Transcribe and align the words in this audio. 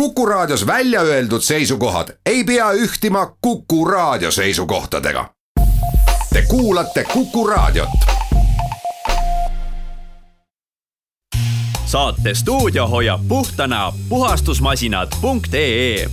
Kuku 0.00 0.26
Raadios 0.26 0.66
välja 0.66 1.00
öeldud 1.00 1.40
seisukohad 1.40 2.08
ei 2.26 2.44
pea 2.44 2.72
ühtima 2.72 3.36
Kuku 3.40 3.84
Raadio 3.84 4.30
seisukohtadega. 4.30 5.30
Te 6.32 6.42
kuulate 6.48 7.04
Kuku 7.12 7.46
Raadiot. 7.46 7.88
saate 11.84 12.34
stuudio 12.34 12.88
hoiab 12.88 13.20
puhtana 13.28 13.92
puhastusmasinad.ee 14.08 16.06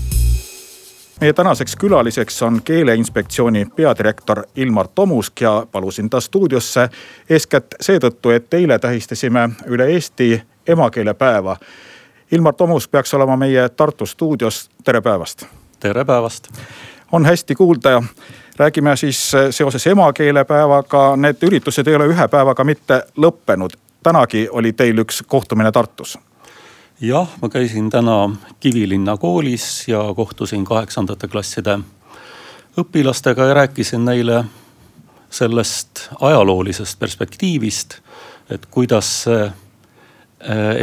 meie 1.22 1.34
tänaseks 1.34 1.76
külaliseks 1.76 2.42
on 2.42 2.62
keeleinspektsiooni 2.64 3.66
peadirektor 3.76 4.44
Ilmar 4.56 4.88
Tomusk 4.96 5.42
ja 5.42 5.66
palusin 5.72 6.10
ta 6.10 6.22
stuudiosse 6.22 6.90
eeskätt 7.30 7.76
seetõttu, 7.82 8.30
et 8.30 8.54
eile 8.54 8.80
tähistasime 8.80 9.50
üle 9.66 9.86
Eesti 9.86 10.44
emakeelepäeva. 10.68 11.58
Ilmar 12.32 12.54
Tomusk 12.54 12.92
peaks 12.92 13.14
olema 13.14 13.38
meie 13.38 13.70
Tartu 13.70 14.06
stuudios, 14.06 14.70
tere 14.84 15.02
päevast. 15.02 15.46
tere 15.80 16.06
päevast. 16.06 16.48
on 17.12 17.26
hästi 17.26 17.56
kuulda 17.56 17.90
ja 17.90 18.04
räägime 18.58 18.98
siis 18.98 19.32
seoses 19.50 19.88
emakeelepäevaga, 19.88 21.16
need 21.16 21.44
üritused 21.44 21.88
ei 21.88 21.96
ole 21.96 22.08
ühe 22.08 22.28
päevaga 22.28 22.64
mitte 22.64 23.04
lõppenud. 23.18 23.74
tänagi 24.04 24.48
oli 24.52 24.74
teil 24.74 24.98
üks 24.98 25.24
kohtumine 25.28 25.72
Tartus 25.72 26.18
jah, 27.02 27.28
ma 27.42 27.50
käisin 27.50 27.90
täna 27.90 28.30
Kivilinna 28.60 29.18
koolis 29.18 29.88
ja 29.88 30.14
kohtusin 30.16 30.66
kaheksandate 30.66 31.28
klasside 31.28 31.80
õpilastega 32.80 33.48
ja 33.48 33.54
rääkisin 33.54 34.06
neile 34.06 34.44
sellest 35.30 36.08
ajaloolisest 36.22 37.00
perspektiivist, 37.00 37.98
et 38.50 38.66
kuidas 38.66 39.24
see 39.24 39.44
äh, 39.46 40.82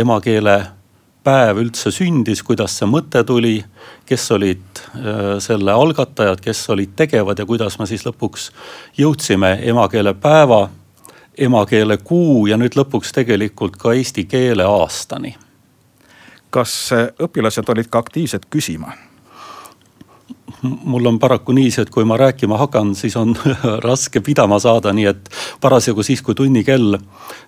emakeelepäev 1.20 1.58
üldse 1.60 1.90
sündis, 1.90 2.42
kuidas 2.42 2.78
see 2.78 2.86
mõte 2.88 3.24
tuli, 3.24 3.62
kes 4.06 4.30
olid 4.32 4.60
äh, 4.96 5.38
selle 5.38 5.72
algatajad, 5.72 6.40
kes 6.40 6.68
olid 6.70 6.96
tegevad 6.96 7.38
ja 7.38 7.46
kuidas 7.46 7.78
me 7.78 7.86
siis 7.86 8.04
lõpuks 8.06 8.50
jõudsime 8.96 9.60
emakeelepäeva, 9.62 10.70
emakeelekuu 11.38 12.46
ja 12.46 12.56
nüüd 12.56 12.76
lõpuks 12.76 13.12
tegelikult 13.12 13.76
ka 13.76 13.92
eesti 13.92 14.24
keele 14.24 14.64
aastani 14.64 15.36
kas 16.50 16.90
õpilased 17.22 17.68
olid 17.70 17.86
ka 17.86 17.98
aktiivsed 18.02 18.48
küsima? 18.50 18.92
Mul 20.62 21.06
on 21.06 21.18
paraku 21.18 21.52
niiviisi, 21.52 21.80
et 21.80 21.90
kui 21.90 22.04
ma 22.04 22.16
rääkima 22.20 22.58
hakkan, 22.58 22.94
siis 22.94 23.16
on 23.16 23.36
raske 23.86 24.20
pidama 24.20 24.58
saada, 24.58 24.92
nii 24.92 25.06
et 25.10 25.30
parasjagu 25.60 26.02
siis, 26.02 26.22
kui 26.22 26.34
tunnikell 26.34 26.98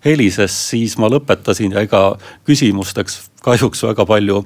helises, 0.04 0.56
siis 0.70 0.96
ma 0.98 1.10
lõpetasin 1.12 1.76
ja 1.76 1.84
ega 1.84 2.02
küsimusteks 2.48 3.20
kahjuks 3.42 3.82
väga 3.82 4.06
palju 4.06 4.44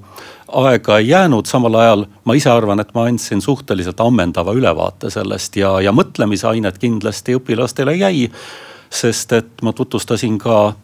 aega 0.62 0.98
ei 0.98 1.08
jäänud. 1.08 1.46
samal 1.46 1.74
ajal 1.74 2.06
ma 2.24 2.34
ise 2.34 2.50
arvan, 2.50 2.80
et 2.80 2.94
ma 2.94 3.06
andsin 3.10 3.42
suhteliselt 3.42 4.00
ammendava 4.00 4.52
ülevaate 4.52 5.10
sellest 5.10 5.56
ja, 5.56 5.80
ja 5.80 5.92
mõtlemisainet 5.92 6.78
kindlasti 6.78 7.36
õpilastele 7.36 7.96
jäi. 7.96 8.30
sest 8.90 9.32
et 9.32 9.62
ma 9.62 9.72
tutvustasin 9.72 10.38
ka 10.38 10.74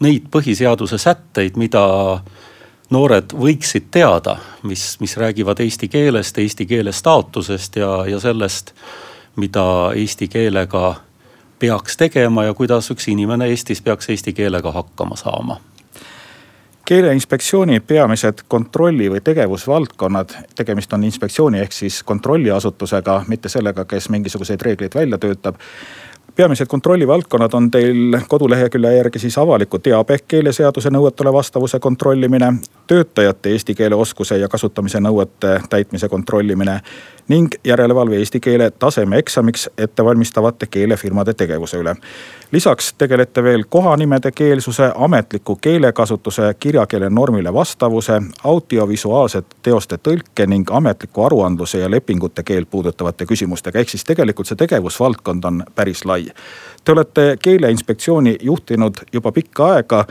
neid 0.00 0.30
põhiseaduse 0.32 0.98
sätteid, 0.98 1.56
mida 1.56 1.84
noored 2.90 3.34
võiksid 3.36 3.90
teada, 3.90 4.36
mis, 4.62 4.96
mis 5.00 5.16
räägivad 5.16 5.60
eesti 5.62 5.88
keelest, 5.88 6.38
eesti 6.38 6.66
keele 6.66 6.92
staatusest 6.92 7.76
ja, 7.76 7.92
ja 8.06 8.20
sellest, 8.20 8.74
mida 9.36 9.64
eesti 9.96 10.28
keelega 10.28 10.94
peaks 11.58 11.96
tegema 11.96 12.44
ja 12.44 12.54
kuidas 12.54 12.90
üks 12.90 13.08
inimene 13.12 13.50
Eestis 13.52 13.82
peaks 13.82 14.10
eesti 14.10 14.32
keelega 14.32 14.72
hakkama 14.72 15.16
saama. 15.16 15.60
Keeleinspektsiooni 16.90 17.80
peamised 17.86 18.40
kontrolli 18.48 19.06
või 19.12 19.20
tegevusvaldkonnad, 19.22 20.32
tegemist 20.58 20.92
on 20.92 21.04
inspektsiooni 21.06 21.60
ehk 21.62 21.72
siis 21.72 22.02
kontrolliasutusega, 22.02 23.24
mitte 23.28 23.48
sellega, 23.48 23.84
kes 23.84 24.08
mingisuguseid 24.10 24.62
reegleid 24.66 24.96
välja 24.98 25.18
töötab 25.18 25.60
peamised 26.36 26.66
kontrollivaldkonnad 26.66 27.54
on 27.54 27.70
teil 27.70 28.18
kodulehekülje 28.28 28.96
järgi 28.96 29.18
siis 29.18 29.38
avaliku 29.38 29.78
teabe 29.78 30.18
keeleseaduse 30.28 30.90
nõuetele 30.90 31.32
vastavuse 31.32 31.78
kontrollimine, 31.78 32.52
töötajate 32.86 33.50
eesti 33.50 33.74
keele 33.74 33.94
oskuse 33.94 34.38
ja 34.38 34.48
kasutamise 34.48 35.00
nõuete 35.00 35.60
täitmise 35.70 36.08
kontrollimine 36.08 36.80
ning 37.28 37.54
järelevalve 37.64 38.16
eesti 38.16 38.40
keele 38.40 38.70
tasemeeksamiks 38.70 39.70
ettevalmistavate 39.78 40.66
keelefirmade 40.66 41.34
tegevuse 41.34 41.78
üle. 41.78 41.94
lisaks 42.52 42.94
tegelete 42.98 43.42
veel 43.42 43.64
kohanimede 43.68 44.32
keelsuse, 44.32 44.90
ametliku 44.94 45.56
keelekasutuse 45.56 46.54
kirjakeele 46.60 47.10
normile 47.10 47.54
vastavuse, 47.54 48.22
audiovisuaalsete 48.44 49.56
teoste 49.62 49.98
tõlke 50.08 50.46
ning 50.46 50.70
ametliku 50.70 51.22
aruandluse 51.22 51.78
ja 51.78 51.90
lepingute 51.90 52.42
keelt 52.42 52.70
puudutavate 52.70 53.26
küsimustega. 53.26 53.78
ehk 53.78 53.88
siis 53.88 54.04
tegelikult 54.04 54.46
see 54.46 54.56
tegevusvaldkond 54.56 55.44
on 55.44 55.64
päris 55.74 56.04
lai. 56.04 56.19
Te 56.84 56.92
olete 56.92 57.36
keeleinspektsiooni 57.42 58.36
juhtinud 58.42 59.04
juba 59.12 59.32
pikka 59.32 59.72
aega 59.74 60.04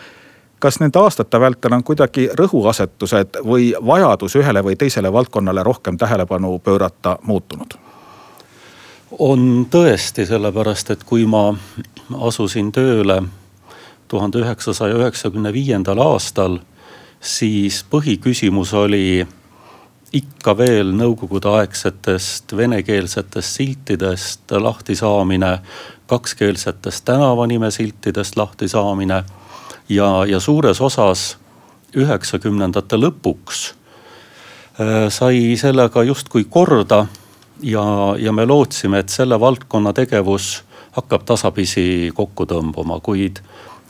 kas 0.59 0.79
nende 0.79 0.99
aastate 0.99 1.39
vältel 1.39 1.73
on 1.73 1.83
kuidagi 1.83 2.27
rõhuasetused 2.39 3.39
või 3.47 3.71
vajadus 3.85 4.35
ühele 4.35 4.63
või 4.63 4.75
teisele 4.75 5.11
valdkonnale 5.13 5.63
rohkem 5.63 5.97
tähelepanu 5.97 6.59
pöörata 6.59 7.17
muutunud? 7.23 7.79
on 9.19 9.65
tõesti, 9.71 10.25
sellepärast 10.25 10.91
et 10.93 11.03
kui 11.03 11.25
ma 11.25 11.55
asusin 12.27 12.71
tööle 12.71 13.23
tuhande 14.07 14.41
üheksasaja 14.43 14.99
üheksakümne 14.99 15.53
viiendal 15.53 15.97
aastal, 16.03 16.59
siis 17.21 17.81
põhiküsimus 17.89 18.73
oli 18.73 19.25
ikka 20.13 20.57
veel 20.57 20.91
nõukogudeaegsetest 20.97 22.55
venekeelsetest 22.57 23.57
siltidest 23.59 24.51
lahti 24.51 24.95
saamine, 24.95 25.59
kakskeelsetest 26.09 27.05
tänavanimesiltidest 27.05 28.37
lahti 28.37 28.67
saamine 28.67 29.23
ja, 29.89 30.09
ja 30.25 30.39
suures 30.39 30.81
osas 30.81 31.37
üheksakümnendate 31.95 32.97
lõpuks 32.97 33.61
äh, 34.81 35.09
sai 35.13 35.57
sellega 35.61 36.03
justkui 36.03 36.47
korda 36.49 37.05
ja, 37.61 37.85
ja 38.17 38.33
me 38.33 38.45
lootsime, 38.45 38.99
et 38.99 39.13
selle 39.13 39.39
valdkonna 39.39 39.93
tegevus 39.93 40.63
hakkab 40.97 41.25
tasapisi 41.25 42.09
kokku 42.15 42.47
tõmbuma, 42.49 42.97
kuid, 43.05 43.43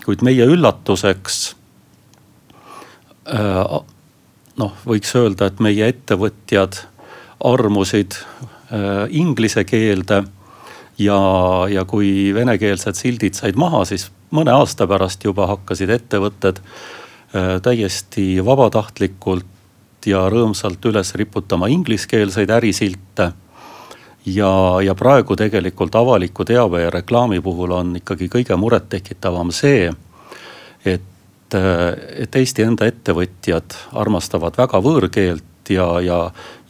kuid 0.04 0.24
meie 0.26 0.48
üllatuseks 0.52 1.40
äh, 3.32 3.80
noh, 4.60 4.76
võiks 4.88 5.14
öelda, 5.16 5.50
et 5.50 5.62
meie 5.64 5.88
ettevõtjad 5.94 6.82
armusid 7.46 8.18
äh, 8.20 9.08
inglise 9.16 9.64
keelde 9.68 10.24
ja, 11.00 11.20
ja 11.72 11.86
kui 11.88 12.34
venekeelsed 12.36 13.00
sildid 13.00 13.38
said 13.40 13.60
maha, 13.60 13.86
siis 13.88 14.10
mõne 14.36 14.54
aasta 14.54 14.88
pärast 14.90 15.24
juba 15.26 15.48
hakkasid 15.54 15.94
ettevõtted 15.96 16.60
äh, 16.60 17.56
täiesti 17.64 18.32
vabatahtlikult 18.46 19.56
ja 20.08 20.26
rõõmsalt 20.32 20.84
üles 20.92 21.14
riputama 21.20 21.68
ingliskeelseid 21.72 22.50
ärisilte. 22.50 23.32
ja, 24.26 24.52
ja 24.84 24.96
praegu 24.96 25.36
tegelikult 25.36 25.96
avaliku 25.96 26.46
teabe 26.46 26.82
ja 26.82 26.90
reklaami 26.90 27.40
puhul 27.42 27.72
on 27.72 27.96
ikkagi 27.96 28.28
kõige 28.28 28.56
murettekitavam 28.56 29.52
see, 29.52 29.92
et, 30.86 31.02
äh, 31.58 31.94
et 32.26 32.36
Eesti 32.36 32.66
enda 32.66 32.88
ettevõtjad 32.90 33.78
armastavad 34.00 34.58
väga 34.60 34.82
võõrkeelt 34.84 35.72
ja, 35.74 35.88
ja, 36.02 36.20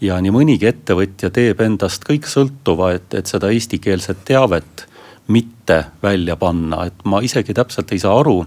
ja 0.02 0.20
nii 0.22 0.34
mõnigi 0.34 0.70
ettevõtja 0.70 1.32
teeb 1.34 1.62
endast 1.64 2.06
kõik 2.08 2.28
sõltuva, 2.30 2.94
et, 2.98 3.14
et 3.16 3.30
seda 3.30 3.52
eestikeelset 3.54 4.24
teavet 4.28 4.86
mitte 5.30 5.84
välja 6.04 6.36
panna, 6.40 6.86
et 6.90 7.06
ma 7.06 7.22
isegi 7.24 7.54
täpselt 7.54 7.92
ei 7.94 8.02
saa 8.02 8.18
aru, 8.20 8.42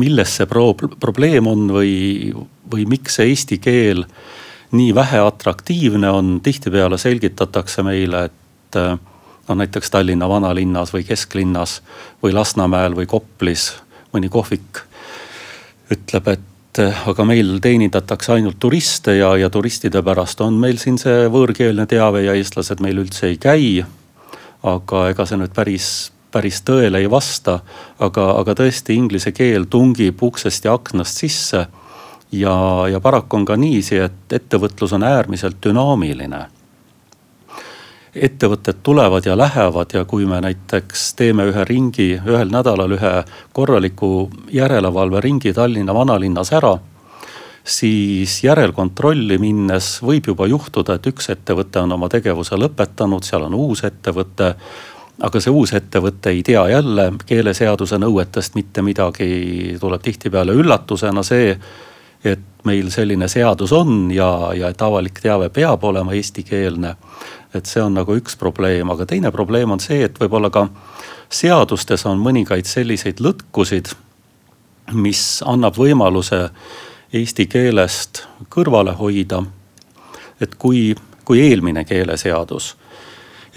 milles 0.00 0.36
see 0.38 0.48
pro 0.50 0.72
probleem 0.74 1.46
on 1.46 1.68
või, 1.72 2.32
või 2.70 2.86
miks 2.88 3.20
see 3.20 3.30
eesti 3.30 3.60
keel 3.62 4.06
nii 4.74 4.94
vähe 4.96 5.20
atraktiivne 5.22 6.10
on. 6.10 6.38
tihtipeale 6.42 6.98
selgitatakse 6.98 7.84
meile, 7.86 8.24
et 8.24 8.78
noh 9.48 9.56
näiteks 9.60 9.90
Tallinna 9.92 10.28
vanalinnas 10.28 10.92
või 10.94 11.04
kesklinnas 11.04 11.80
või 12.22 12.32
Lasnamäel 12.34 12.96
või 12.96 13.06
Koplis 13.06 13.70
mõni 14.14 14.30
kohvik 14.32 14.84
ütleb, 15.94 16.28
et 16.32 16.80
aga 17.06 17.26
meil 17.28 17.58
teenindatakse 17.62 18.32
ainult 18.34 18.56
turiste 18.58 19.14
ja, 19.18 19.34
ja 19.38 19.50
turistide 19.50 20.02
pärast 20.02 20.40
on 20.42 20.56
meil 20.58 20.80
siin 20.82 20.96
see 20.98 21.28
võõrkeelne 21.30 21.86
teave 21.86 22.24
ja 22.24 22.34
eestlased 22.34 22.80
meil 22.82 22.98
üldse 23.04 23.28
ei 23.30 23.36
käi 23.38 23.84
aga 24.64 25.08
ega 25.12 25.26
see 25.28 25.38
nüüd 25.40 25.52
päris, 25.54 25.88
päris 26.32 26.62
tõele 26.66 27.02
ei 27.02 27.10
vasta. 27.10 27.60
aga, 27.98 28.30
aga 28.40 28.56
tõesti 28.60 28.96
inglise 28.96 29.32
keel 29.32 29.68
tungib 29.70 30.22
uksest 30.22 30.64
ja 30.64 30.74
aknast 30.74 31.20
sisse. 31.20 31.66
ja, 32.32 32.56
ja 32.90 33.00
paraku 33.00 33.36
on 33.36 33.44
ka 33.44 33.56
niiviisi, 33.56 33.98
et 33.98 34.32
ettevõtlus 34.32 34.92
on 34.92 35.02
äärmiselt 35.02 35.60
dünaamiline 35.62 36.46
ettevõtted 38.14 38.80
tulevad 38.82 39.26
ja 39.26 39.36
lähevad 39.38 39.94
ja 39.94 40.04
kui 40.04 40.26
me 40.26 40.40
näiteks 40.40 41.14
teeme 41.18 41.46
ühe 41.50 41.64
ringi, 41.64 42.08
ühel 42.26 42.50
nädalal 42.52 42.94
ühe 42.94 43.12
korraliku 43.52 44.30
järelevalveringi 44.52 45.52
Tallinna 45.52 45.94
vanalinnas 45.94 46.52
ära. 46.52 46.78
siis 47.64 48.44
järelkontrolli 48.44 49.38
minnes 49.38 50.02
võib 50.02 50.26
juba 50.26 50.46
juhtuda, 50.46 50.94
et 50.94 51.06
üks 51.06 51.30
ettevõte 51.32 51.80
on 51.80 51.92
oma 51.92 52.08
tegevuse 52.08 52.56
lõpetanud, 52.60 53.24
seal 53.24 53.42
on 53.42 53.54
uus 53.54 53.84
ettevõte 53.84 54.54
aga 55.22 55.40
see 55.40 55.50
uus 55.50 55.72
ettevõte 55.72 56.30
ei 56.30 56.42
tea 56.42 56.68
jälle 56.68 57.12
keeleseaduse 57.26 57.98
nõuetest 57.98 58.54
mitte 58.54 58.82
midagi, 58.82 59.76
tuleb 59.80 60.02
tihtipeale 60.02 60.52
üllatusena 60.52 61.22
see, 61.22 61.56
et 62.24 62.64
meil 62.64 62.90
selline 62.90 63.28
seadus 63.28 63.72
on 63.76 64.10
ja, 64.14 64.28
ja 64.56 64.72
et 64.72 64.82
avalik 64.82 65.20
teave 65.22 65.50
peab 65.54 65.84
olema 65.84 66.14
eestikeelne. 66.16 66.94
Et 67.54 67.66
see 67.70 67.82
on 67.82 67.94
nagu 67.94 68.16
üks 68.18 68.36
probleem, 68.36 68.90
aga 68.90 69.06
teine 69.06 69.30
probleem 69.32 69.70
on 69.70 69.80
see, 69.80 70.02
et 70.04 70.18
võib-olla 70.20 70.50
ka 70.50 70.66
seadustes 71.30 72.06
on 72.06 72.22
mõningaid 72.22 72.66
selliseid 72.66 73.22
lõtkusid, 73.24 73.92
mis 74.92 75.42
annab 75.46 75.78
võimaluse 75.78 76.48
eesti 77.14 77.46
keelest 77.46 78.24
kõrvale 78.50 78.96
hoida. 78.98 79.42
et 80.40 80.54
kui, 80.58 80.94
kui 81.24 81.40
eelmine 81.40 81.84
keeleseadus 81.84 82.74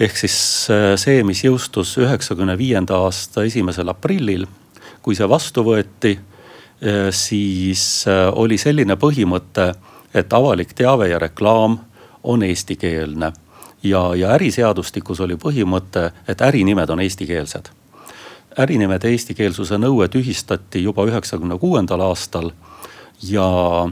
ehk 0.00 0.16
siis 0.16 0.38
äh, 0.70 0.94
see, 1.00 1.22
mis 1.26 1.42
jõustus 1.44 1.96
üheksakümne 1.98 2.54
viienda 2.58 3.00
aasta 3.02 3.44
esimesel 3.46 3.90
aprillil, 3.90 4.46
kui 5.02 5.16
see 5.18 5.28
vastu 5.28 5.64
võeti, 5.66 6.14
äh, 6.14 7.08
siis 7.10 8.06
äh, 8.08 8.28
oli 8.32 8.58
selline 8.58 8.96
põhimõte, 9.00 9.72
et 10.14 10.32
avalik 10.32 10.72
teave 10.78 11.10
ja 11.10 11.18
reklaam 11.18 11.78
on 12.22 12.42
eestikeelne. 12.46 13.32
Ja, 13.82 14.14
ja 14.14 14.30
äriseadustikus 14.34 15.20
oli 15.20 15.36
põhimõte, 15.36 16.10
et 16.28 16.40
ärinimed 16.40 16.90
on 16.90 17.00
eestikeelsed. 17.00 17.70
ärinimede 18.58 19.08
eestikeelsuse 19.08 19.78
nõue 19.78 20.08
tühistati 20.08 20.82
juba 20.82 21.04
üheksakümne 21.06 21.58
kuuendal 21.58 22.00
aastal 22.00 22.50
ja 23.22 23.88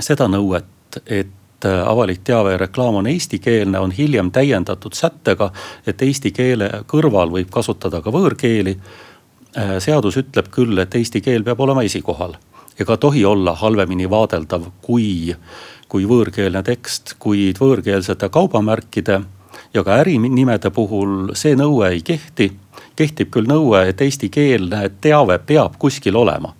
seda 0.00 0.28
nõuet, 0.28 1.00
et 1.06 1.66
avalik 1.86 2.20
teave 2.24 2.52
ja 2.52 2.58
reklaam 2.58 2.94
on 2.94 3.06
eestikeelne, 3.06 3.78
on 3.78 3.90
hiljem 3.90 4.30
täiendatud 4.30 4.94
sättega, 4.94 5.52
et 5.86 6.02
eesti 6.02 6.30
keele 6.30 6.70
kõrval 6.86 7.30
võib 7.30 7.50
kasutada 7.50 8.00
ka 8.02 8.10
võõrkeeli. 8.10 8.76
Seadus 9.78 10.16
ütleb 10.16 10.48
küll, 10.50 10.78
et 10.78 10.94
eesti 10.94 11.20
keel 11.20 11.44
peab 11.44 11.60
olema 11.60 11.82
esikohal 11.82 12.36
ega 12.80 12.96
tohi 12.96 13.24
olla 13.24 13.54
halvemini 13.54 14.10
vaadeldav 14.10 14.64
kui, 14.82 15.34
kui 15.92 16.06
võõrkeelne 16.08 16.62
tekst, 16.64 17.18
kuid 17.20 17.60
võõrkeelsete 17.60 18.30
kaubamärkide 18.32 19.20
ja 19.74 19.84
ka 19.84 19.98
ärinimede 20.00 20.70
puhul 20.72 21.34
see 21.36 21.52
nõue 21.58 21.90
ei 21.92 22.00
kehti. 22.00 22.52
kehtib 22.96 23.30
küll 23.30 23.48
nõue, 23.48 23.84
et 23.88 24.00
eestikeelne 24.00 24.88
teave 25.00 25.38
peab 25.38 25.76
kuskil 25.78 26.16
olema 26.16 26.54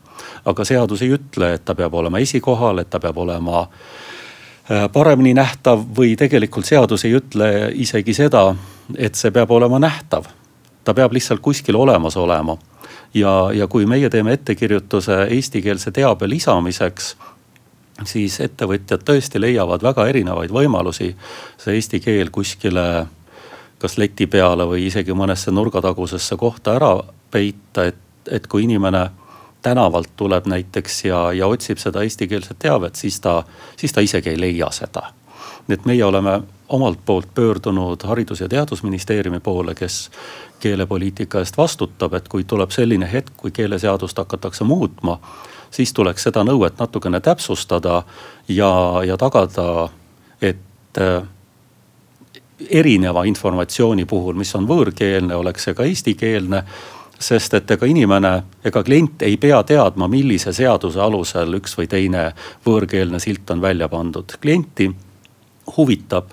aga 0.44 0.64
seadus 0.64 1.02
ei 1.02 1.14
ütle, 1.16 1.54
et 1.56 1.64
ta 1.64 1.74
peab 1.78 1.94
olema 1.94 2.20
esikohal, 2.22 2.82
et 2.82 2.90
ta 2.90 3.00
peab 3.02 3.18
olema 3.22 3.62
äh, 3.62 4.88
paremini 4.92 5.34
nähtav 5.38 5.84
või 5.96 6.16
tegelikult 6.18 6.68
seadus 6.68 7.06
ei 7.06 7.16
ütle 7.18 7.48
isegi 7.84 8.14
seda, 8.16 8.48
et 8.96 9.18
see 9.18 9.30
peab 9.30 9.50
olema 9.50 9.80
nähtav. 9.82 10.26
ta 10.84 10.94
peab 10.94 11.12
lihtsalt 11.12 11.40
kuskil 11.40 11.76
olemas 11.76 12.16
olema. 12.16 12.56
ja, 13.14 13.50
ja 13.54 13.66
kui 13.66 13.86
meie 13.86 14.10
teeme 14.10 14.32
ettekirjutuse 14.32 15.26
eestikeelse 15.30 15.90
teabe 15.90 16.28
lisamiseks, 16.28 17.16
siis 18.04 18.40
ettevõtjad 18.40 19.02
tõesti 19.04 19.40
leiavad 19.40 19.82
väga 19.82 20.06
erinevaid 20.08 20.50
võimalusi 20.50 21.12
see 21.58 21.74
eesti 21.74 22.00
keel 22.00 22.30
kuskile 22.30 23.06
kas 23.82 23.98
leti 23.98 24.26
peale 24.30 24.66
või 24.68 24.86
isegi 24.86 25.14
mõnesse 25.14 25.50
nurgatagusesse 25.50 26.36
kohta 26.38 26.76
ära 26.78 26.92
peita, 27.30 27.88
et, 27.90 27.98
et 28.30 28.46
kui 28.46 28.62
inimene 28.64 29.08
tänavalt 29.62 30.12
tuleb 30.16 30.46
näiteks 30.46 31.04
ja, 31.04 31.22
ja 31.32 31.46
otsib 31.50 31.78
seda 31.82 32.02
eestikeelset 32.02 32.58
teavet, 32.62 32.94
siis 32.98 33.20
ta, 33.20 33.42
siis 33.76 33.92
ta 33.92 34.00
isegi 34.00 34.30
ei 34.30 34.40
leia 34.40 34.70
seda. 34.70 35.10
nii 35.66 35.74
et 35.74 35.84
meie 35.86 36.04
oleme 36.04 36.40
omalt 36.68 36.98
poolt 37.06 37.34
pöördunud 37.34 38.04
Haridus- 38.04 38.40
ja 38.40 38.48
Teadusministeeriumi 38.48 39.40
poole, 39.40 39.74
kes 39.74 40.10
keelepoliitika 40.60 41.38
eest 41.38 41.58
vastutab, 41.58 42.14
et 42.14 42.28
kui 42.28 42.44
tuleb 42.44 42.70
selline 42.70 43.08
hetk, 43.12 43.32
kui 43.36 43.50
keeleseadust 43.50 44.18
hakatakse 44.18 44.64
muutma, 44.64 45.18
siis 45.72 45.92
tuleks 45.92 46.28
seda 46.28 46.44
nõuet 46.44 46.78
natukene 46.78 47.20
täpsustada 47.20 48.02
ja, 48.48 48.72
ja 49.06 49.16
tagada, 49.16 49.88
et 50.42 51.00
äh, 51.00 51.22
erineva 52.70 53.24
informatsiooni 53.24 54.04
puhul, 54.04 54.36
mis 54.38 54.54
on 54.54 54.68
võõrkeelne, 54.68 55.34
oleks 55.34 55.68
see 55.68 55.74
ka 55.74 55.88
eestikeelne 55.88 56.64
sest 57.22 57.54
et 57.54 57.70
ega 57.70 57.86
inimene 57.86 58.32
ega 58.66 58.82
klient 58.82 59.22
ei 59.22 59.36
pea 59.38 59.62
teadma, 59.62 60.08
millise 60.10 60.52
seaduse 60.52 61.00
alusel 61.00 61.54
üks 61.60 61.76
või 61.78 61.88
teine 61.90 62.32
võõrkeelne 62.66 63.20
silt 63.22 63.50
on 63.50 63.60
välja 63.62 63.88
pandud. 63.88 64.34
klienti 64.40 64.90
huvitab 65.76 66.32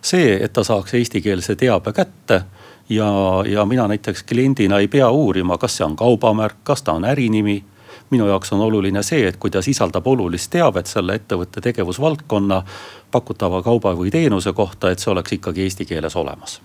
see, 0.00 0.38
et 0.44 0.52
ta 0.52 0.64
saaks 0.64 0.94
eestikeelse 0.94 1.56
teabe 1.60 1.92
kätte 1.92 2.42
ja, 2.88 3.10
ja 3.46 3.64
mina 3.64 3.88
näiteks 3.88 4.22
kliendina 4.22 4.78
ei 4.78 4.88
pea 4.88 5.10
uurima, 5.10 5.58
kas 5.58 5.76
see 5.76 5.86
on 5.86 5.96
kaubamärk, 5.96 6.62
kas 6.64 6.82
ta 6.82 6.92
on 6.92 7.04
ärinimi. 7.04 7.62
Minu 8.10 8.26
jaoks 8.26 8.52
on 8.52 8.60
oluline 8.60 9.02
see, 9.02 9.26
et 9.28 9.36
kui 9.36 9.50
ta 9.50 9.62
sisaldab 9.62 10.06
olulist 10.06 10.50
teavet 10.50 10.86
selle 10.86 11.14
ettevõtte 11.14 11.60
tegevusvaldkonna, 11.60 12.62
pakutava 13.10 13.62
kauba 13.62 13.94
või 13.94 14.10
teenuse 14.10 14.52
kohta, 14.52 14.90
et 14.90 14.98
see 14.98 15.12
oleks 15.12 15.38
ikkagi 15.38 15.62
eesti 15.68 15.86
keeles 15.86 16.16
olemas 16.16 16.60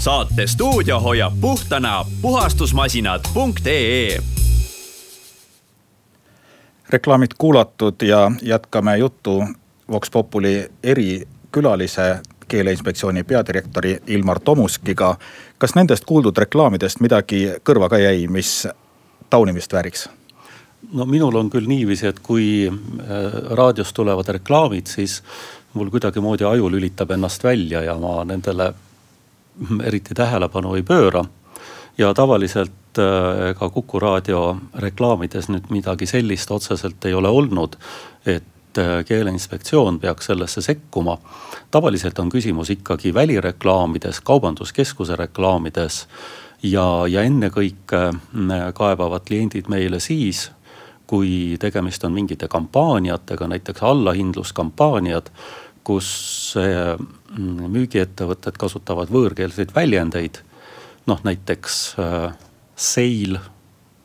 saate 0.00 0.46
stuudio 0.46 1.00
hoiab 1.00 1.32
puhtana 1.40 2.04
puhastusmasinad.ee. 2.22 4.18
reklaamid 6.88 7.30
kuulatud 7.38 7.94
ja 8.02 8.30
jätkame 8.42 8.96
juttu 8.96 9.44
Vox 9.90 10.10
Populi 10.10 10.70
erikülalise 10.82 12.20
keeleinspektsiooni 12.48 13.24
peadirektori 13.24 13.98
Ilmar 14.06 14.40
Tomuskiga. 14.40 15.16
kas 15.58 15.74
nendest 15.74 16.04
kuuldud 16.04 16.36
reklaamidest 16.36 17.00
midagi 17.00 17.48
kõrva 17.64 17.88
ka 17.88 17.98
jäi, 17.98 18.26
mis 18.28 18.68
taunimist 19.30 19.72
vääriks? 19.72 20.08
no 20.92 21.04
minul 21.06 21.36
on 21.36 21.50
küll 21.50 21.68
niiviisi, 21.68 22.06
et 22.06 22.20
kui 22.24 22.68
äh, 22.68 22.76
raadios 23.56 23.92
tulevad 23.92 24.28
reklaamid, 24.28 24.86
siis 24.86 25.20
mul 25.74 25.90
kuidagimoodi 25.90 26.44
aju 26.44 26.70
lülitab 26.70 27.10
ennast 27.10 27.44
välja 27.44 27.82
ja 27.82 27.98
ma 27.98 28.24
nendele 28.24 28.72
eriti 29.84 30.14
tähelepanu 30.14 30.74
ei 30.74 30.82
pööra. 30.82 31.24
ja 31.98 32.14
tavaliselt 32.14 32.98
ega 32.98 33.66
äh, 33.66 33.72
Kuku 33.72 34.00
raadio 34.00 34.56
reklaamides 34.74 35.48
nüüd 35.48 35.68
midagi 35.70 36.06
sellist 36.06 36.50
otseselt 36.50 37.04
ei 37.04 37.14
ole 37.14 37.28
olnud, 37.28 37.76
et 38.26 38.78
äh, 38.78 39.04
keeleinspektsioon 39.04 40.00
peaks 40.00 40.26
sellesse 40.26 40.62
sekkuma. 40.62 41.18
tavaliselt 41.70 42.18
on 42.18 42.30
küsimus 42.30 42.70
ikkagi 42.70 43.14
välireklaamides, 43.14 44.20
kaubanduskeskuse 44.20 45.16
reklaamides 45.16 46.06
ja, 46.62 47.06
ja 47.08 47.22
ennekõike 47.22 48.02
äh, 48.10 48.68
kaebavad 48.74 49.26
kliendid 49.26 49.68
meile 49.68 50.00
siis, 50.00 50.50
kui 51.06 51.56
tegemist 51.60 52.04
on 52.06 52.14
mingite 52.14 52.48
kampaaniatega, 52.48 53.48
näiteks 53.50 53.82
allahindluskampaaniad, 53.82 55.30
kus 55.84 56.10
Mm, 57.30 57.68
müügiettevõtted 57.70 58.56
kasutavad 58.58 59.10
võõrkeelseid 59.12 59.70
väljendeid. 59.74 60.42
noh 61.06 61.20
näiteks 61.24 61.94
äh, 61.98 62.32
seil, 62.76 63.38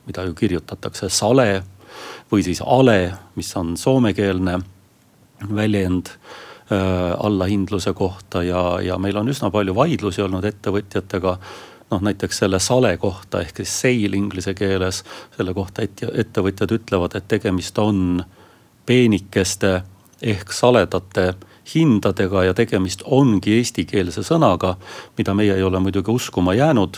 mida 0.05 0.23
ju 0.25 0.33
kirjutatakse 0.33 1.09
sale 1.09 1.63
või 2.31 2.43
siis 2.45 2.61
ale, 2.61 3.17
mis 3.35 3.49
on 3.57 3.75
soomekeelne 3.77 4.59
väljend 5.49 6.09
äh, 6.09 7.13
allahindluse 7.17 7.93
kohta 7.93 8.43
ja, 8.43 8.79
ja 8.81 8.97
meil 8.97 9.17
on 9.17 9.29
üsna 9.29 9.49
palju 9.51 9.75
vaidlusi 9.75 10.21
olnud 10.21 10.45
ettevõtjatega 10.45 11.37
noh, 11.91 12.01
näiteks 12.01 12.37
selle 12.37 12.59
sale 12.59 12.97
kohta 12.97 13.41
ehk 13.41 13.61
siis 13.61 13.73
seil 13.81 14.13
inglise 14.13 14.53
keeles, 14.53 15.03
selle 15.37 15.53
kohta 15.53 15.85
et, 15.85 16.03
ettevõtjad 16.13 16.71
ütlevad, 16.79 17.17
et 17.17 17.27
tegemist 17.27 17.77
on 17.79 18.23
peenikeste 18.85 19.81
ehk 20.21 20.53
saledate 20.53 21.33
hindadega 21.75 22.43
ja 22.43 22.53
tegemist 22.53 23.03
ongi 23.05 23.57
eestikeelse 23.57 24.23
sõnaga, 24.25 24.75
mida 25.17 25.33
meie 25.33 25.55
ei 25.55 25.63
ole 25.63 25.79
muidugi 25.81 26.11
uskuma 26.11 26.53
jäänud. 26.53 26.97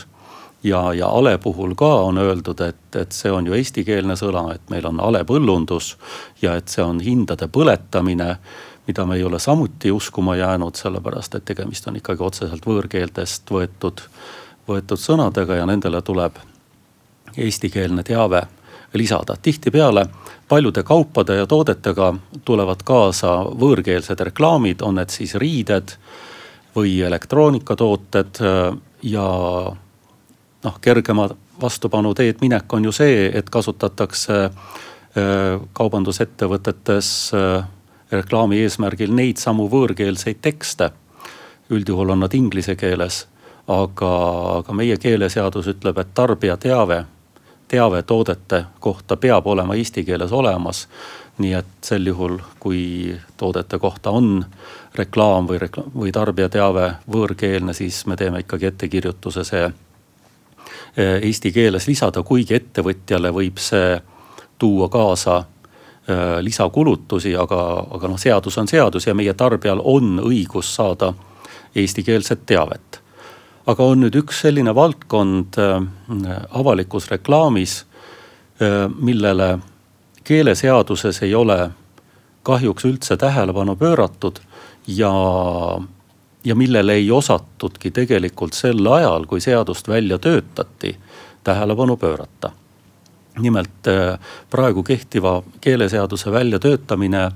ja, 0.64 0.94
ja 0.94 1.08
ale 1.08 1.38
puhul 1.38 1.76
ka 1.76 1.96
on 1.96 2.18
öeldud, 2.18 2.62
et, 2.62 2.96
et 2.96 3.12
see 3.12 3.32
on 3.32 3.46
ju 3.46 3.54
eestikeelne 3.54 4.16
sõna, 4.16 4.56
et 4.56 4.70
meil 4.70 4.88
on 4.88 5.00
alepõllundus 5.00 5.96
ja 6.42 6.56
et 6.56 6.68
see 6.68 6.84
on 6.84 7.00
hindade 7.00 7.48
põletamine 7.48 8.38
mida 8.88 9.06
me 9.06 9.16
ei 9.16 9.24
ole 9.24 9.40
samuti 9.40 9.92
uskuma 9.92 10.36
jäänud, 10.36 10.76
sellepärast 10.76 11.36
et 11.36 11.46
tegemist 11.46 11.88
on 11.88 11.96
ikkagi 12.00 12.24
otseselt 12.24 12.66
võõrkeeltest 12.66 13.52
võetud, 13.52 14.02
võetud 14.68 15.00
sõnadega 15.00 15.62
ja 15.62 15.66
nendele 15.66 16.02
tuleb 16.02 16.38
eestikeelne 17.38 18.04
teave 18.04 18.42
lisada. 18.94 19.36
tihtipeale 19.42 20.06
paljude 20.50 20.84
kaupade 20.84 21.36
ja 21.36 21.48
toodetega 21.48 22.14
tulevad 22.46 22.84
kaasa 22.84 23.44
võõrkeelsed 23.44 24.20
reklaamid, 24.20 24.82
on 24.82 24.96
need 24.96 25.10
siis 25.10 25.36
riided 25.36 25.98
või 26.76 27.02
elektroonikatooted 27.02 28.40
ja 29.04 29.28
noh, 30.64 30.80
kergema 30.82 31.30
vastupanu 31.62 32.14
teed 32.14 32.42
minek 32.42 32.74
on 32.74 32.86
ju 32.86 32.92
see, 32.92 33.32
et 33.34 33.50
kasutatakse 33.50 34.50
kaubandusettevõtetes 35.74 37.32
reklaami 38.12 38.62
eesmärgil 38.62 39.14
neid 39.14 39.42
samu 39.42 39.68
võõrkeelseid 39.70 40.42
tekste. 40.42 40.92
üldjuhul 41.70 42.10
on 42.10 42.20
nad 42.20 42.34
inglise 42.34 42.76
keeles, 42.76 43.28
aga, 43.68 44.12
aga 44.58 44.74
meie 44.74 44.98
keeleseadus 44.98 45.68
ütleb, 45.74 45.98
et 45.98 46.14
tarbija 46.14 46.58
teave, 46.58 47.06
toodete 48.08 48.64
kohta 48.80 49.18
peab 49.18 49.48
olema 49.48 49.76
eesti 49.76 50.06
keeles 50.08 50.32
olemas. 50.32 50.88
nii 51.38 51.54
et 51.54 51.86
sel 51.86 52.08
juhul, 52.08 52.40
kui 52.60 53.14
toodete 53.38 53.78
kohta 53.78 54.10
on 54.10 54.46
reklaam 54.96 55.46
või 55.48 55.60
reklaam 55.62 55.92
või 55.94 56.12
tarbijateave 56.12 56.88
võõrkeelne, 57.14 57.74
siis 57.74 58.06
me 58.06 58.16
teeme 58.16 58.40
ikkagi 58.40 58.66
ettekirjutuse 58.66 59.44
see 59.44 59.66
eh, 59.66 61.20
eesti 61.22 61.52
keeles 61.52 61.88
lisada, 61.88 62.24
kuigi 62.24 62.58
ettevõtjale 62.58 63.30
võib 63.34 63.62
see 63.62 64.00
tuua 64.58 64.90
kaasa 64.90 65.44
Äh, 66.10 66.40
lisakulutusi, 66.40 67.36
aga, 67.36 67.84
aga 67.92 68.08
noh, 68.08 68.16
seadus 68.16 68.56
on 68.58 68.68
seadus 68.68 69.10
ja 69.10 69.14
meie 69.14 69.34
tarbijal 69.36 69.82
on 69.84 70.22
õigus 70.24 70.70
saada 70.76 71.10
eestikeelset 71.76 72.46
teavet. 72.48 73.02
Aga 73.68 73.84
on 73.84 74.02
nüüd 74.06 74.16
üks 74.16 74.42
selline 74.46 74.74
valdkond 74.76 75.58
äh, 75.60 75.82
avalikus 76.56 77.10
reklaamis, 77.12 77.82
äh, 78.62 78.86
millele 79.00 79.58
keeleseaduses 80.28 81.22
ei 81.24 81.36
ole 81.36 81.70
kahjuks 82.48 82.86
üldse 82.88 83.18
tähelepanu 83.20 83.76
pööratud 83.76 84.40
ja, 84.88 85.12
ja 86.44 86.56
millele 86.56 86.96
ei 87.00 87.12
osatudki 87.12 87.92
tegelikult 87.92 88.56
sel 88.56 88.88
ajal, 88.88 89.28
kui 89.28 89.44
seadust 89.44 89.88
välja 89.88 90.20
töötati, 90.20 90.96
tähelepanu 91.44 91.98
pöörata 91.98 92.52
nimelt 93.40 93.88
äh, 93.88 94.20
praegu 94.50 94.84
kehtiva 94.84 95.44
keeleseaduse 95.62 96.32
väljatöötamine 96.32 97.32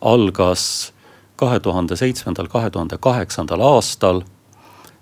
algas 0.00 0.92
kahe 1.36 1.60
tuhande 1.60 1.96
seitsmendal, 1.96 2.48
kahe 2.48 2.70
tuhande 2.70 2.98
kaheksandal 3.00 3.60
aastal. 3.60 4.22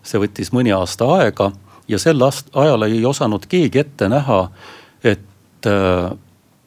See 0.05 0.21
võttis 0.21 0.53
mõni 0.53 0.73
aasta 0.77 1.09
aega 1.17 1.51
ja 1.89 1.99
sel 1.99 2.23
ajal 2.55 2.83
ei 2.83 3.05
osanud 3.05 3.47
keegi 3.49 3.79
ette 3.79 4.09
näha, 4.09 4.49
et 5.05 5.67
äh, 5.69 6.11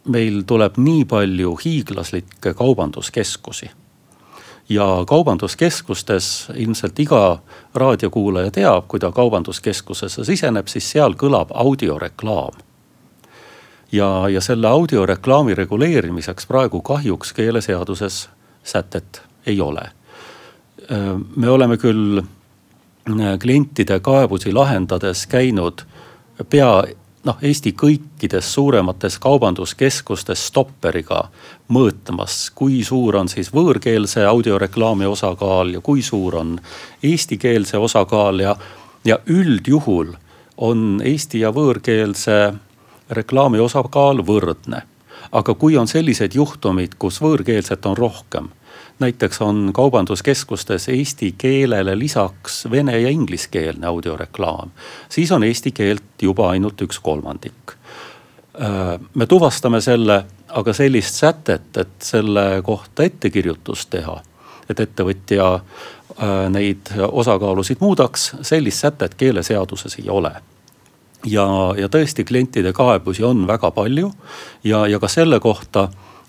meil 0.07 0.43
tuleb 0.47 0.77
nii 0.77 1.05
palju 1.05 1.57
hiiglaslikke 1.65 2.53
kaubanduskeskusi. 2.53 3.69
ja 4.69 4.85
kaubanduskeskustes 5.07 6.47
ilmselt 6.55 6.99
iga 6.99 7.39
raadiokuulaja 7.75 8.51
teab, 8.51 8.87
kui 8.87 8.99
ta 8.99 9.11
kaubanduskeskusesse 9.11 10.25
siseneb, 10.25 10.67
siis 10.67 10.89
seal 10.91 11.15
kõlab 11.15 11.53
audioreklaam 11.55 12.57
ja, 13.91 14.29
ja 14.29 14.41
selle 14.41 14.67
audioreklaami 14.67 15.55
reguleerimiseks 15.55 16.47
praegu 16.47 16.81
kahjuks 16.81 17.33
keeleseaduses 17.33 18.29
sätet 18.63 19.21
ei 19.45 19.61
ole. 19.61 19.91
me 21.35 21.49
oleme 21.49 21.77
küll 21.77 22.19
äh, 22.19 22.36
klientide 23.39 23.99
kaebusi 23.99 24.53
lahendades 24.53 25.27
käinud 25.27 25.83
pea 26.49 26.83
noh, 27.27 27.37
Eesti 27.41 27.73
kõikides 27.75 28.53
suuremates 28.53 29.17
kaubanduskeskustes 29.19 30.45
stopperiga 30.47 31.27
mõõtmas, 31.73 32.47
kui 32.55 32.83
suur 32.87 33.17
on 33.19 33.29
siis 33.31 33.49
võõrkeelse 33.53 34.25
audioreklaami 34.27 35.05
osakaal 35.09 35.73
ja 35.75 35.81
kui 35.81 36.01
suur 36.01 36.39
on 36.39 36.55
eestikeelse 37.03 37.77
osakaal 37.77 38.39
ja, 38.45 38.55
ja 39.05 39.19
üldjuhul 39.25 40.13
on 40.57 41.01
eesti 41.05 41.43
ja 41.43 41.51
võõrkeelse 41.53 42.37
reklaami 43.09 43.59
osakaal 43.59 44.23
võrdne. 44.25 44.83
aga 45.31 45.53
kui 45.53 45.77
on 45.77 45.87
sellised 45.87 46.35
juhtumid, 46.35 46.95
kus 46.99 47.19
võõrkeelset 47.21 47.85
on 47.85 47.97
rohkem, 47.97 48.47
näiteks 48.99 49.41
on 49.41 49.69
kaubanduskeskustes 49.73 50.89
eesti 50.89 51.35
keelele 51.37 51.99
lisaks 51.99 52.65
vene 52.71 52.99
ja 52.99 53.09
ingliskeelne 53.09 53.87
audioreklaam, 53.87 54.69
siis 55.09 55.31
on 55.31 55.43
eesti 55.43 55.71
keelt 55.71 56.21
juba 56.21 56.49
ainult 56.49 56.81
üks 56.81 56.99
kolmandik. 56.99 57.77
Me 59.15 59.25
tuvastame 59.25 59.81
selle, 59.81 60.23
aga 60.49 60.73
sellist 60.73 61.15
sätet, 61.15 61.77
et 61.77 62.01
selle 62.01 62.61
kohta 62.65 63.05
ettekirjutust 63.05 63.89
teha, 63.93 64.17
et 64.69 64.79
ettevõtja 64.79 65.59
neid 66.49 66.89
osakaalusid 67.11 67.77
muudaks, 67.79 68.31
sellist 68.41 68.81
sätet 68.81 69.13
keeleseaduses 69.13 69.99
ei 70.01 70.09
ole 70.09 70.33
ja, 71.25 71.45
ja 71.77 71.89
tõesti 71.89 72.25
klientide 72.25 72.73
kaebusi 72.73 73.23
on 73.23 73.45
väga 73.47 73.71
palju 73.71 74.11
ja, 74.63 74.85
ja 74.87 74.99
ka 74.99 75.09
selle 75.11 75.39
kohta 75.39 75.87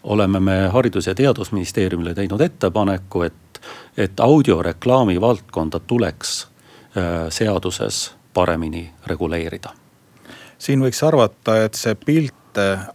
oleme 0.09 0.41
me 0.41 0.69
Haridus- 0.73 1.07
ja 1.07 1.15
Teadusministeeriumile 1.15 2.15
teinud 2.15 2.41
ettepaneku, 2.41 3.23
et, 3.23 3.61
et 3.97 4.21
audioreklaami 4.21 5.21
valdkonda 5.21 5.81
tuleks 5.81 6.49
äh, 6.97 7.29
seaduses 7.29 8.15
paremini 8.35 8.91
reguleerida. 9.07 9.71
siin 10.59 10.81
võiks 10.83 11.05
arvata, 11.07 11.61
et 11.65 11.75
see 11.75 11.95
pilt 11.95 12.35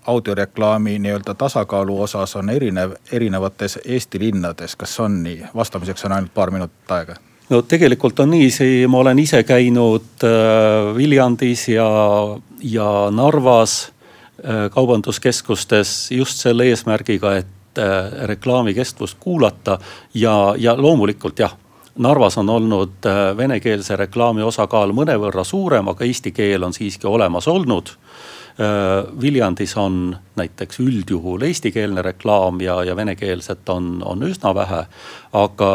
audioreklaami 0.07 0.97
nii-öelda 0.99 1.33
tasakaalu 1.39 2.01
osas 2.01 2.35
on 2.35 2.49
erinev 2.49 2.97
erinevates 3.11 3.79
Eesti 3.85 4.19
linnades, 4.19 4.75
kas 4.75 4.99
on 4.99 5.21
nii? 5.23 5.45
vastamiseks 5.55 6.05
on 6.05 6.11
ainult 6.11 6.33
paar 6.33 6.51
minutit 6.51 6.91
aega 6.91 7.15
no 7.49 7.61
tegelikult 7.61 8.19
on 8.19 8.33
niiviisi, 8.33 8.87
ma 8.87 8.97
olen 9.03 9.19
ise 9.19 9.43
käinud 9.43 10.25
äh, 10.25 10.95
Viljandis 10.97 11.67
ja, 11.69 11.87
ja 12.61 12.89
Narvas 13.11 13.92
kaubanduskeskustes 14.73 16.11
just 16.11 16.41
selle 16.43 16.67
eesmärgiga, 16.71 17.35
et 17.39 17.79
äh, 17.79 18.11
reklaami 18.27 18.73
kestvust 18.73 19.17
kuulata 19.19 19.79
ja, 20.13 20.55
ja 20.57 20.77
loomulikult 20.77 21.39
jah 21.39 21.57
Narvas 21.93 22.37
on 22.41 22.49
olnud 22.49 23.05
venekeelse 23.37 23.95
reklaami 23.95 24.41
osakaal 24.41 24.95
mõnevõrra 24.97 25.43
suurem, 25.45 25.91
aga 25.91 26.07
eesti 26.07 26.31
keel 26.33 26.63
on 26.65 26.73
siiski 26.73 27.05
olemas 27.05 27.45
olnud. 27.47 27.91
Viljandis 29.21 29.75
on 29.77 30.15
näiteks 30.35 30.79
üldjuhul 30.81 31.45
eestikeelne 31.45 32.01
reklaam 32.01 32.57
ja, 32.65 32.79
ja 32.83 32.95
venekeelset 32.97 33.69
on, 33.69 34.01
on 34.05 34.25
üsna 34.25 34.55
vähe, 34.57 34.81
aga 35.37 35.69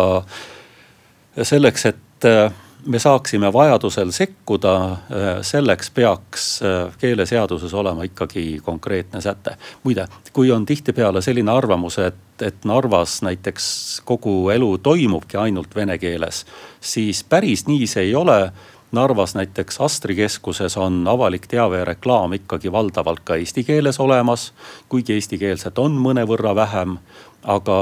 selleks, 1.43 1.87
et 1.87 2.27
äh, 2.27 2.53
me 2.87 2.99
saaksime 2.99 3.53
vajadusel 3.53 4.11
sekkuda, 4.11 4.75
äh, 4.93 4.99
selleks 5.43 5.91
peaks 5.91 6.63
äh, 6.63 6.95
keeleseaduses 6.99 7.75
olema 7.75 8.03
ikkagi 8.03 8.61
konkreetne 8.65 9.21
säte. 9.21 9.57
muide, 9.85 10.07
kui 10.33 10.51
on 10.53 10.67
tihtipeale 10.67 11.23
selline 11.23 11.51
arvamus, 11.51 11.99
et, 11.99 12.43
et 12.43 12.65
Narvas 12.65 13.23
näiteks 13.23 14.03
kogu 14.05 14.51
elu 14.51 14.79
toimubki 14.79 15.37
ainult 15.37 15.75
vene 15.77 15.99
keeles, 15.99 16.47
siis 16.81 17.25
päris 17.25 17.67
nii 17.67 17.87
see 17.87 18.03
ei 18.03 18.15
ole 18.15 18.53
Narvas 18.93 19.35
näiteks 19.35 19.81
Astri 19.81 20.15
keskuses 20.17 20.77
on 20.77 21.03
avalik 21.09 21.47
teave 21.47 21.83
ja 21.83 21.85
reklaam 21.85 22.33
ikkagi 22.33 22.73
valdavalt 22.73 23.21
ka 23.21 23.37
eesti 23.37 23.65
keeles 23.65 24.01
olemas, 24.01 24.53
kuigi 24.89 25.13
eestikeelset 25.13 25.79
on 25.79 25.99
mõnevõrra 26.01 26.55
vähem 26.57 26.97
aga, 27.45 27.77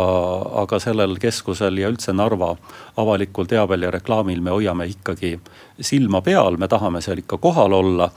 aga 0.62 0.80
sellel 0.82 1.14
keskusel 1.22 1.78
ja 1.78 1.90
üldse 1.92 2.12
Narva 2.12 2.56
avalikul 2.98 3.46
teabel 3.46 3.86
ja 3.86 3.92
reklaamil 3.94 4.42
me 4.42 4.50
hoiame 4.50 4.88
ikkagi 4.90 5.36
silma 5.80 6.22
peal, 6.26 6.58
me 6.58 6.68
tahame 6.68 7.00
seal 7.04 7.22
ikka 7.22 7.38
kohal 7.38 7.78
olla 7.78 8.10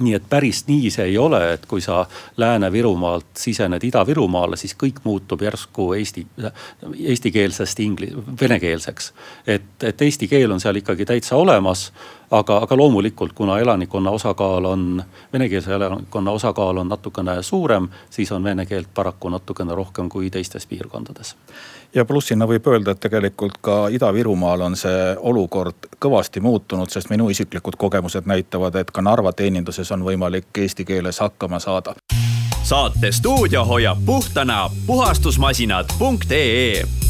nii 0.00 0.14
et 0.14 0.28
päris 0.30 0.64
nii 0.68 0.90
see 0.94 1.08
ei 1.10 1.18
ole, 1.18 1.40
et 1.52 1.66
kui 1.66 1.80
sa 1.84 2.04
Lääne-Virumaalt 2.36 3.38
sisened 3.38 3.84
Ida-Virumaale, 3.84 4.56
siis 4.56 4.76
kõik 4.78 5.02
muutub 5.04 5.42
järsku 5.42 5.92
eesti, 5.98 6.26
eestikeelsest 7.04 7.80
ingli-, 7.84 8.12
venekeelseks. 8.40 9.12
et, 9.46 9.70
et 9.82 10.02
eesti 10.02 10.28
keel 10.28 10.52
on 10.52 10.60
seal 10.60 10.76
ikkagi 10.82 11.04
täitsa 11.08 11.36
olemas 11.36 11.88
aga, 12.30 12.56
aga 12.56 12.76
loomulikult, 12.76 13.32
kuna 13.32 13.58
elanikkonna 13.58 14.10
osakaal 14.10 14.64
on, 14.64 15.02
venekeelse 15.32 15.74
elanikkonna 15.74 16.30
osakaal 16.30 16.76
on 16.76 16.88
natukene 16.88 17.42
suurem, 17.42 17.88
siis 18.10 18.32
on 18.32 18.44
vene 18.44 18.66
keelt 18.66 18.88
paraku 18.94 19.28
natukene 19.28 19.74
rohkem 19.74 20.08
kui 20.08 20.30
teistes 20.30 20.66
piirkondades. 20.66 21.36
ja 21.94 22.04
plussina 22.04 22.46
võib 22.46 22.66
öelda, 22.66 22.90
et 22.90 23.00
tegelikult 23.00 23.58
ka 23.60 23.88
Ida-Virumaal 23.88 24.60
on 24.60 24.76
see 24.76 25.16
olukord 25.16 25.88
kõvasti 26.04 26.40
muutunud, 26.40 26.90
sest 26.90 27.10
minu 27.10 27.30
isiklikud 27.30 27.76
kogemused 27.76 28.26
näitavad, 28.26 28.76
et 28.76 28.90
ka 28.90 29.02
Narva 29.02 29.32
teeninduses 29.32 29.92
on 29.92 30.04
võimalik 30.04 30.58
eesti 30.58 30.84
keeles 30.84 31.20
hakkama 31.20 31.58
saada. 31.58 31.94
saate 32.62 33.12
stuudio 33.12 33.64
hoiab 33.64 33.98
puhtana 34.06 34.70
puhastusmasinad.ee 34.86 37.07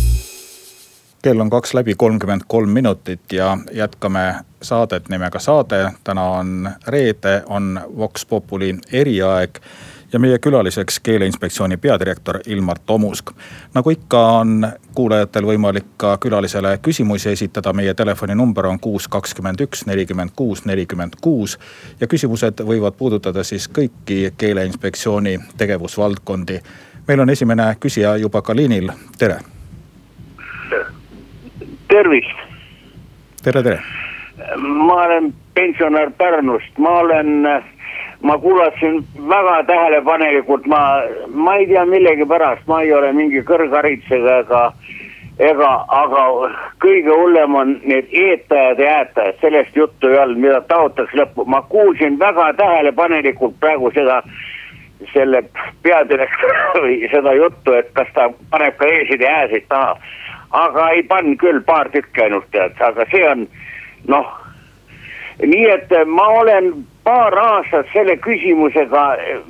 kell 1.23 1.41
on 1.41 1.51
kaks 1.51 1.75
läbi 1.75 1.95
kolmkümmend 1.95 2.41
kolm 2.49 2.71
minutit 2.71 3.33
ja 3.33 3.59
jätkame 3.73 4.35
saadet 4.63 5.09
nimega 5.09 5.39
Saade. 5.39 5.91
täna 6.05 6.25
on 6.25 6.71
reede, 6.87 7.43
on 7.47 7.81
Vox 7.97 8.27
Populi 8.27 8.75
eriaeg 8.93 9.59
ja 10.13 10.19
meie 10.19 10.39
külaliseks 10.39 11.01
Keeleinspektsiooni 11.01 11.77
peadirektor 11.77 12.41
Ilmar 12.47 12.79
Tomusk. 12.87 13.31
nagu 13.75 13.91
ikka, 13.91 14.31
on 14.31 14.73
kuulajatel 14.95 15.45
võimalik 15.45 15.87
ka 15.97 16.17
külalisele 16.17 16.79
küsimusi 16.83 17.29
esitada, 17.29 17.73
meie 17.73 17.95
telefoninumber 17.95 18.67
on 18.67 18.81
kuus, 18.81 19.09
kakskümmend 19.09 19.61
üks, 19.61 19.87
nelikümmend 19.87 20.31
kuus, 20.37 20.65
nelikümmend 20.65 21.13
kuus. 21.21 21.59
ja 22.01 22.07
küsimused 22.07 22.65
võivad 22.65 22.97
puudutada 22.99 23.45
siis 23.45 23.69
kõiki 23.69 24.33
Keeleinspektsiooni 24.37 25.39
tegevusvaldkondi. 25.57 26.61
meil 27.09 27.21
on 27.21 27.31
esimene 27.31 27.77
küsija 27.81 28.17
juba 28.17 28.43
ka 28.43 28.57
liinil, 28.57 28.93
tere. 29.19 29.58
Tervist. 31.89 32.37
tere, 33.45 33.63
tere. 33.63 33.81
ma 34.59 34.95
olen 34.95 35.33
pensionär 35.55 36.11
Pärnust, 36.19 36.79
ma 36.79 36.99
olen 36.99 37.63
ma 38.21 38.39
kuulasin 38.39 39.05
väga 39.29 39.65
tähelepanelikult, 39.65 40.67
ma, 40.67 41.03
ma 41.29 41.57
ei 41.57 41.67
tea 41.67 41.85
millegipärast, 41.87 42.67
ma 42.67 42.83
ei 42.83 42.93
ole 42.93 43.13
mingi 43.13 43.43
kõrgharidusega 43.47 44.39
ega, 44.43 44.63
ega, 45.39 45.73
aga 45.89 46.25
kõige 46.83 47.15
hullem 47.15 47.55
on 47.55 47.75
need 47.85 48.11
eetajad 48.13 48.83
ja 48.83 48.95
äätajad, 49.03 49.41
sellest 49.41 49.77
juttu 49.77 50.11
ei 50.11 50.19
olnud, 50.19 50.43
mida 50.43 50.61
taotakse 50.71 51.19
lõppu, 51.19 51.47
ma 51.47 51.63
kuulsin 51.71 52.19
väga 52.19 52.53
tähelepanelikult 52.59 53.55
praegu 53.61 53.93
seda 53.95 54.23
selle 55.13 55.45
peadirektori 55.83 57.01
seda 57.15 57.35
juttu, 57.39 57.75
et 57.79 57.93
kas 57.95 58.11
ta 58.15 58.31
paneb 58.51 58.77
ka 58.81 58.87
e-sid 58.87 59.23
ja 59.23 59.37
ääsid 59.43 59.69
taha. 59.69 59.95
Aga 60.51 60.91
ei 60.91 61.03
pannud 61.03 61.39
küll, 61.41 61.61
paar 61.67 61.91
tükki 61.93 62.23
ainult 62.23 62.51
tead, 62.53 62.77
aga 62.81 63.05
see 63.13 63.25
on 63.29 63.47
noh, 64.09 64.29
nii 65.45 65.67
et 65.75 65.93
ma 66.07 66.29
olen 66.41 66.73
paar 67.05 67.37
aastat 67.39 67.89
selle 67.93 68.17
küsimusega 68.25 69.05
eh, 69.23 69.41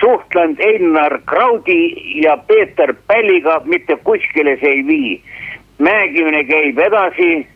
suhtlenud 0.00 0.60
Einar 0.60 1.18
Kraudi 1.26 1.80
ja 2.22 2.36
Peeter 2.36 2.94
Pälliga, 3.06 3.60
mitte 3.64 3.96
kuskile 4.04 4.56
see 4.60 4.78
ei 4.78 4.86
vii. 4.86 5.22
mängimine 5.80 6.42
käib 6.44 6.78
edasi, 6.78 7.46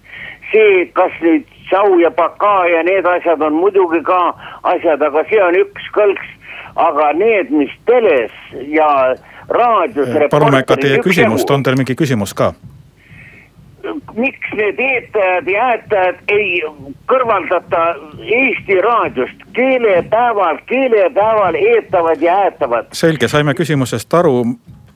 see, 0.53 0.87
kas 0.97 1.13
nüüd 1.21 1.45
Tšau 1.69 1.99
ja 2.01 2.11
Baka 2.11 2.67
ja 2.69 2.83
need 2.83 3.07
asjad 3.07 3.43
on 3.43 3.53
muidugi 3.53 4.01
ka 4.05 4.21
asjad, 4.63 5.03
aga 5.03 5.25
see 5.29 5.43
on 5.45 5.57
üks 5.61 5.91
kõlks, 5.93 6.31
aga 6.77 7.13
need, 7.19 7.53
mis 7.53 7.73
teles 7.89 8.33
ja 8.73 8.89
raadios. 9.49 10.09
palume 10.31 10.63
ka 10.63 10.77
teie 10.77 10.99
küsimust, 10.99 11.51
on 11.51 11.63
teil 11.63 11.77
mingi 11.77 11.95
küsimus 11.95 12.35
ka? 12.35 12.55
miks 14.15 14.53
need 14.57 14.79
eetajad 14.81 15.49
ja 15.49 15.65
äätajad 15.73 16.23
ei 16.33 16.63
kõrvaldata 17.11 17.83
Eesti 18.25 18.79
raadiost 18.81 19.43
keelepäeval, 19.53 20.59
keelepäeval 20.67 21.55
eetavad 21.55 22.23
ja 22.23 22.39
äätavad. 22.47 22.87
selge, 22.93 23.29
saime 23.29 23.55
küsimusest 23.55 24.15
aru 24.15 24.45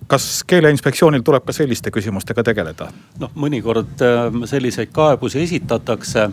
kas 0.09 0.45
keeleinspektsioonil 0.47 1.23
tuleb 1.25 1.45
ka 1.45 1.53
selliste 1.53 1.93
küsimustega 1.93 2.43
tegeleda? 2.43 2.89
noh, 3.21 3.33
mõnikord 3.37 4.01
ähm, 4.05 4.43
selliseid 4.49 4.93
kaebusi 4.93 5.43
esitatakse 5.43 6.29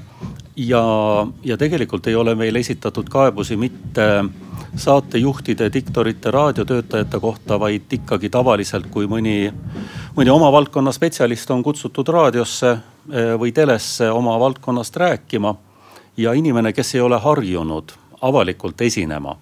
ja, 0.56 0.84
ja 1.44 1.58
tegelikult 1.58 2.08
ei 2.08 2.16
ole 2.16 2.36
meile 2.36 2.60
esitatud 2.64 3.10
kaebusi 3.12 3.58
mitte 3.60 4.08
saatejuhtide, 4.76 5.70
diktorite, 5.74 6.32
raadiotöötajate 6.32 7.20
kohta, 7.20 7.60
vaid 7.60 7.92
ikkagi 7.92 8.30
tavaliselt, 8.30 8.88
kui 8.92 9.08
mõni, 9.08 9.54
mõni 10.18 10.34
oma 10.34 10.52
valdkonna 10.52 10.92
spetsialist 10.96 11.52
on 11.52 11.64
kutsutud 11.64 12.08
raadiosse 12.08 12.72
eh, 12.72 13.34
või 13.40 13.54
telesse 13.56 14.12
oma 14.12 14.40
valdkonnast 14.40 14.98
rääkima. 14.98 15.56
ja 16.18 16.34
inimene, 16.34 16.74
kes 16.74 16.96
ei 16.96 17.02
ole 17.02 17.18
harjunud 17.20 17.92
avalikult 18.22 18.82
esinema, 18.82 19.36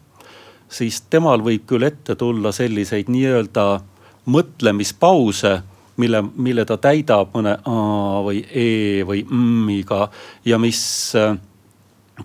siis 0.70 1.02
temal 1.02 1.44
võib 1.44 1.68
küll 1.68 1.84
ette 1.84 2.16
tulla 2.16 2.52
selliseid 2.52 3.10
nii-öelda 3.10 3.80
mõtlemispause 4.26 5.62
mille, 5.98 6.24
mille 6.36 6.66
ta 6.66 6.78
täidab 6.78 7.34
mõne 7.36 7.58
A 7.66 8.22
või 8.26 8.42
E 8.50 9.04
või 9.06 9.24
M-iga 9.30 10.08
ja 10.46 10.58
mis 10.60 10.82
äh, 11.16 11.36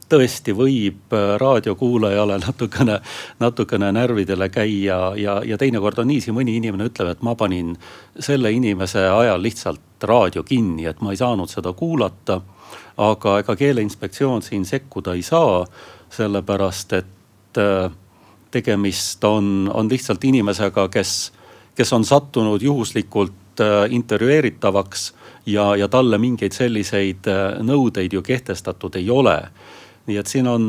tõesti 0.09 0.53
võib 0.57 1.13
äh, 1.17 1.37
raadiokuulajale 1.41 2.39
natukene, 2.47 3.01
natukene 3.41 3.93
närvidele 3.93 4.49
käia 4.49 4.99
ja, 5.17 5.41
ja 5.45 5.59
teinekord 5.59 5.99
on 5.99 6.11
niiviisi, 6.11 6.35
mõni 6.37 6.59
inimene 6.59 6.91
ütleb, 6.91 7.13
et 7.13 7.23
ma 7.25 7.35
panin 7.39 7.75
selle 8.21 8.53
inimese 8.53 9.07
ajal 9.09 9.43
lihtsalt 9.43 10.09
raadio 10.09 10.45
kinni, 10.47 10.87
et 10.87 11.01
ma 11.01 11.13
ei 11.13 11.21
saanud 11.21 11.51
seda 11.51 11.73
kuulata. 11.73 12.41
aga 12.99 13.39
ega 13.39 13.55
keeleinspektsioon 13.57 14.43
siin 14.43 14.65
sekkuda 14.67 15.15
ei 15.15 15.23
saa, 15.23 15.65
sellepärast 16.11 16.93
et 16.93 17.59
äh, 17.59 17.91
tegemist 18.51 19.25
on, 19.25 19.71
on 19.75 19.89
lihtsalt 19.89 20.25
inimesega, 20.25 20.89
kes, 20.89 21.33
kes 21.75 21.93
on 21.93 22.05
sattunud 22.05 22.63
juhuslikult 22.63 23.33
intervjueeritavaks 23.91 25.15
ja, 25.47 25.77
ja 25.77 25.89
talle 25.89 26.19
mingeid 26.19 26.55
selliseid 26.55 27.27
nõudeid 27.67 28.13
ju 28.15 28.23
kehtestatud 28.23 28.95
ei 28.97 29.11
ole 29.11 29.35
nii 30.09 30.17
et 30.17 30.27
siin 30.31 30.49
on 30.49 30.69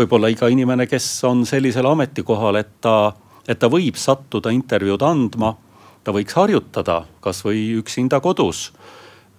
võib-olla 0.00 0.30
iga 0.32 0.48
inimene, 0.50 0.86
kes 0.90 1.06
on 1.28 1.44
sellisel 1.48 1.86
ametikohal, 1.90 2.60
et 2.60 2.72
ta, 2.84 3.12
et 3.48 3.58
ta 3.58 3.70
võib 3.70 3.98
sattuda 4.00 4.52
intervjuud 4.54 5.02
andma. 5.02 5.56
ta 6.04 6.14
võiks 6.16 6.32
harjutada 6.32 7.02
kasvõi 7.20 7.74
üksinda 7.76 8.20
kodus. 8.24 8.70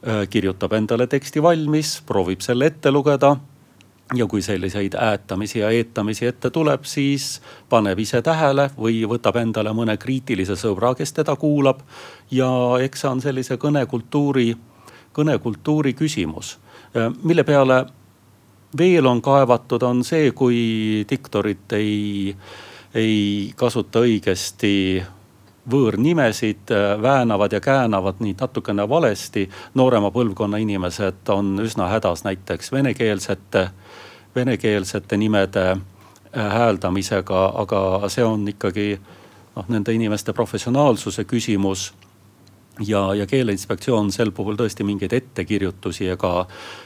Äh, 0.08 0.28
kirjutab 0.30 0.74
endale 0.74 1.08
teksti 1.08 1.42
valmis, 1.42 2.02
proovib 2.06 2.42
selle 2.42 2.68
ette 2.70 2.92
lugeda 2.92 3.36
ja 4.14 4.28
kui 4.28 4.42
selliseid 4.42 4.94
äätamisi 4.94 5.60
ja 5.60 5.70
eetamisi 5.70 6.26
ette 6.26 6.50
tuleb, 6.50 6.84
siis 6.84 7.42
paneb 7.70 8.00
ise 8.00 8.22
tähele 8.22 8.70
või 8.78 9.02
võtab 9.10 9.40
endale 9.42 9.74
mõne 9.74 9.98
kriitilise 9.98 10.58
sõbra, 10.60 10.94
kes 10.96 11.14
teda 11.14 11.36
kuulab. 11.36 11.80
ja 12.32 12.50
eks 12.82 13.02
see 13.02 13.10
on 13.10 13.22
sellise 13.22 13.58
kõnekultuuri, 13.58 14.56
kõnekultuuri 15.14 15.94
küsimus, 15.94 16.60
äh, 16.96 17.10
mille 17.24 17.44
peale 17.44 17.86
veel 18.78 19.06
on 19.06 19.22
kaevatud, 19.22 19.84
on 19.84 20.04
see, 20.04 20.32
kui 20.32 21.06
diktorid 21.10 21.74
ei, 21.76 22.36
ei 22.96 23.52
kasuta 23.56 24.00
õigesti 24.00 25.04
võõrnimesid, 25.72 26.72
väänavad 27.02 27.54
ja 27.54 27.60
käänavad 27.62 28.20
nii 28.20 28.36
natukene 28.40 28.90
valesti. 28.90 29.50
noorema 29.74 30.12
põlvkonna 30.12 30.58
inimesed 30.58 31.30
on 31.30 31.60
üsna 31.60 31.88
hädas 31.88 32.24
näiteks 32.24 32.72
venekeelsete, 32.72 33.70
venekeelsete 34.36 35.18
nimede 35.18 35.72
äh, 35.72 35.78
hääldamisega, 36.54 37.52
aga 37.56 38.10
see 38.10 38.24
on 38.24 38.48
ikkagi 38.48 39.00
noh, 39.56 39.66
nende 39.68 39.94
inimeste 39.94 40.34
professionaalsuse 40.34 41.24
küsimus 41.24 41.94
ja, 42.80 43.14
ja 43.14 43.28
keeleinspektsioon 43.28 44.12
sel 44.12 44.32
puhul 44.32 44.58
tõesti 44.60 44.86
mingeid 44.88 45.14
ettekirjutusi 45.14 46.08
ega, 46.14 46.46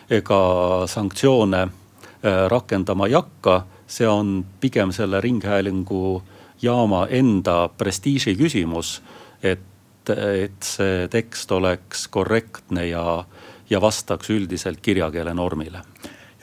ega 0.10 0.42
sanktsioone 0.90 1.62
äh, 1.62 2.46
rakendama 2.52 3.08
ei 3.08 3.18
hakka. 3.18 3.66
see 3.88 4.08
on 4.08 4.46
pigem 4.60 4.92
selle 4.92 5.22
ringhäälingu 5.22 6.24
jaama 6.62 7.08
enda 7.10 7.70
prestiiži 7.78 8.36
küsimus, 8.36 9.02
et, 9.44 10.10
et 10.10 10.64
see 10.64 11.08
tekst 11.08 11.52
oleks 11.52 12.08
korrektne 12.08 12.88
ja, 12.88 13.26
ja 13.70 13.82
vastaks 13.82 14.30
üldiselt 14.30 14.82
kirjakeele 14.82 15.34
normile. 15.34 15.82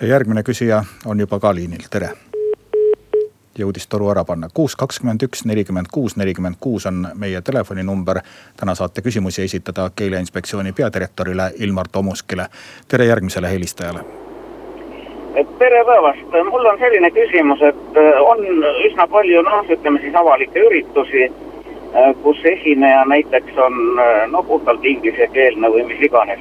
ja 0.00 0.07
järgmine 0.07 0.42
küsija 0.42 0.85
on 1.05 1.20
juba 1.20 1.40
ka 1.40 1.55
liinil, 1.55 1.88
tere 1.90 2.32
jõudis 3.59 3.87
toru 3.87 4.09
ära 4.11 4.25
panna. 4.25 4.49
kuus, 4.55 4.77
kakskümmend 4.77 5.23
üks, 5.23 5.45
nelikümmend 5.45 5.87
kuus, 5.93 6.17
nelikümmend 6.17 6.57
kuus 6.61 6.87
on 6.87 7.07
meie 7.15 7.41
telefoninumber. 7.41 8.21
täna 8.57 8.75
saate 8.75 9.03
küsimusi 9.03 9.43
esitada 9.43 9.91
keeleinspektsiooni 9.97 10.73
peadirektorile 10.73 11.51
Ilmar 11.59 11.88
Tomuskile. 11.93 12.47
tere 12.88 13.05
järgmisele 13.05 13.51
helistajale. 13.51 14.01
tere 15.59 15.85
päevast, 15.85 16.45
mul 16.51 16.65
on 16.65 16.79
selline 16.79 17.11
küsimus, 17.11 17.62
et 17.62 17.97
äh, 17.97 18.21
on 18.21 18.38
üsna 18.87 19.07
palju 19.07 19.43
noh, 19.43 19.65
ütleme 19.71 20.01
siis 20.01 20.15
avalikke 20.15 20.61
üritusi, 20.61 21.23
äh, 21.25 22.15
kus 22.23 22.38
esineja 22.45 23.05
näiteks 23.05 23.59
on 23.59 24.01
äh, 24.01 24.31
no 24.31 24.43
puhtalt 24.43 24.85
inglisekeelne 24.85 25.69
või 25.69 25.85
mis 25.85 26.01
iganes. 26.01 26.41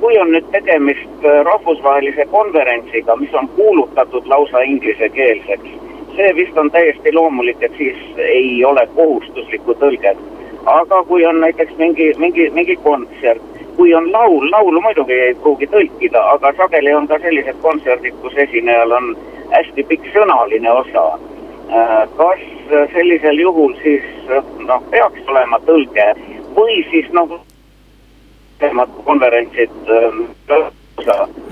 kui 0.00 0.18
on 0.18 0.28
nüüd 0.30 0.44
tegemist 0.52 1.24
rahvusvahelise 1.44 2.26
konverentsiga, 2.30 3.16
mis 3.16 3.34
on 3.34 3.48
kuulutatud 3.56 4.26
lausa 4.26 4.60
inglisekeelseks 4.60 5.83
see 6.16 6.34
vist 6.36 6.58
on 6.58 6.70
täiesti 6.70 7.12
loomulik, 7.12 7.62
et 7.62 7.72
siis 7.76 7.96
ei 8.18 8.64
ole 8.64 8.86
kohustuslikku 8.94 9.74
tõlget. 9.80 10.18
aga 10.66 11.02
kui 11.04 11.26
on 11.26 11.40
näiteks 11.40 11.76
mingi, 11.76 12.12
mingi, 12.18 12.50
mingi 12.50 12.76
kontsert, 12.76 13.42
kui 13.76 13.94
on 13.94 14.12
laul, 14.12 14.50
laulu 14.50 14.80
muidugi 14.80 15.12
ei 15.12 15.34
pruugi 15.34 15.66
tõlkida, 15.66 16.22
aga 16.34 16.52
sageli 16.56 16.94
on 16.94 17.08
ka 17.08 17.18
sellised 17.18 17.56
kontserdid, 17.62 18.14
kus 18.22 18.36
esinejal 18.46 18.92
on 18.92 19.16
hästi 19.50 19.84
pikk 19.88 20.06
sõnaline 20.14 20.70
osa. 20.72 21.04
Äh, 21.74 22.08
kas 22.16 22.40
sellisel 22.92 23.40
juhul 23.40 23.74
siis 23.82 24.04
noh, 24.68 24.82
peaks 24.90 25.28
olema 25.28 25.60
tõlge 25.66 26.06
või 26.56 26.78
siis 26.90 27.10
noh, 27.12 27.36
konverentsid. 29.04 29.76
Äh, 29.90 30.64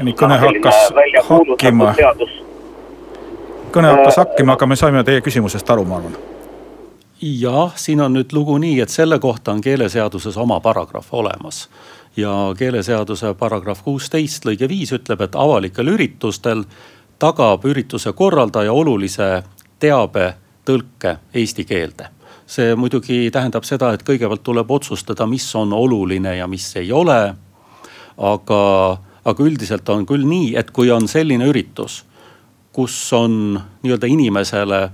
nii 0.02 0.14
kõne 0.16 0.38
hakkas 0.38 0.92
hakkima 1.28 1.92
seadus 1.98 2.40
kõne 3.72 3.88
hakkas 3.88 4.20
hakkima, 4.20 4.56
aga 4.56 4.66
me 4.66 4.76
saime 4.76 5.02
teie 5.04 5.22
küsimusest 5.24 5.70
aru, 5.70 5.84
ma 5.88 5.96
arvan. 5.96 6.16
jah, 7.22 7.76
siin 7.76 8.00
on 8.00 8.12
nüüd 8.16 8.32
lugu 8.32 8.58
nii, 8.58 8.80
et 8.80 8.90
selle 8.90 9.18
kohta 9.18 9.52
on 9.52 9.60
keeleseaduses 9.60 10.36
oma 10.36 10.60
paragrahv 10.60 11.12
olemas. 11.12 11.68
ja 12.16 12.54
keeleseaduse 12.58 13.34
paragrahv 13.34 13.84
kuusteist 13.84 14.44
lõige 14.44 14.68
viis 14.68 14.92
ütleb, 14.92 15.20
et 15.20 15.34
avalikel 15.34 15.88
üritustel 15.88 16.64
tagab 17.18 17.64
ürituse 17.64 18.12
korraldaja 18.12 18.72
olulise 18.72 19.42
teabe 19.78 20.34
tõlke 20.64 21.16
eesti 21.34 21.64
keelde 21.64 22.10
see 22.46 22.74
muidugi 22.76 23.30
tähendab 23.32 23.64
seda, 23.64 23.92
et 23.94 24.02
kõigepealt 24.04 24.42
tuleb 24.44 24.70
otsustada, 24.70 25.26
mis 25.26 25.46
on 25.56 25.72
oluline 25.72 26.36
ja 26.36 26.46
mis 26.46 26.76
ei 26.76 26.92
ole. 26.92 27.34
aga, 28.18 28.98
aga 29.24 29.44
üldiselt 29.44 29.88
on 29.88 30.04
küll 30.06 30.26
nii, 30.28 30.56
et 30.56 30.70
kui 30.70 30.90
on 30.90 31.08
selline 31.08 31.46
üritus, 31.48 32.04
kus 32.72 33.12
on 33.12 33.60
nii-öelda 33.82 34.06
inimesele 34.06 34.90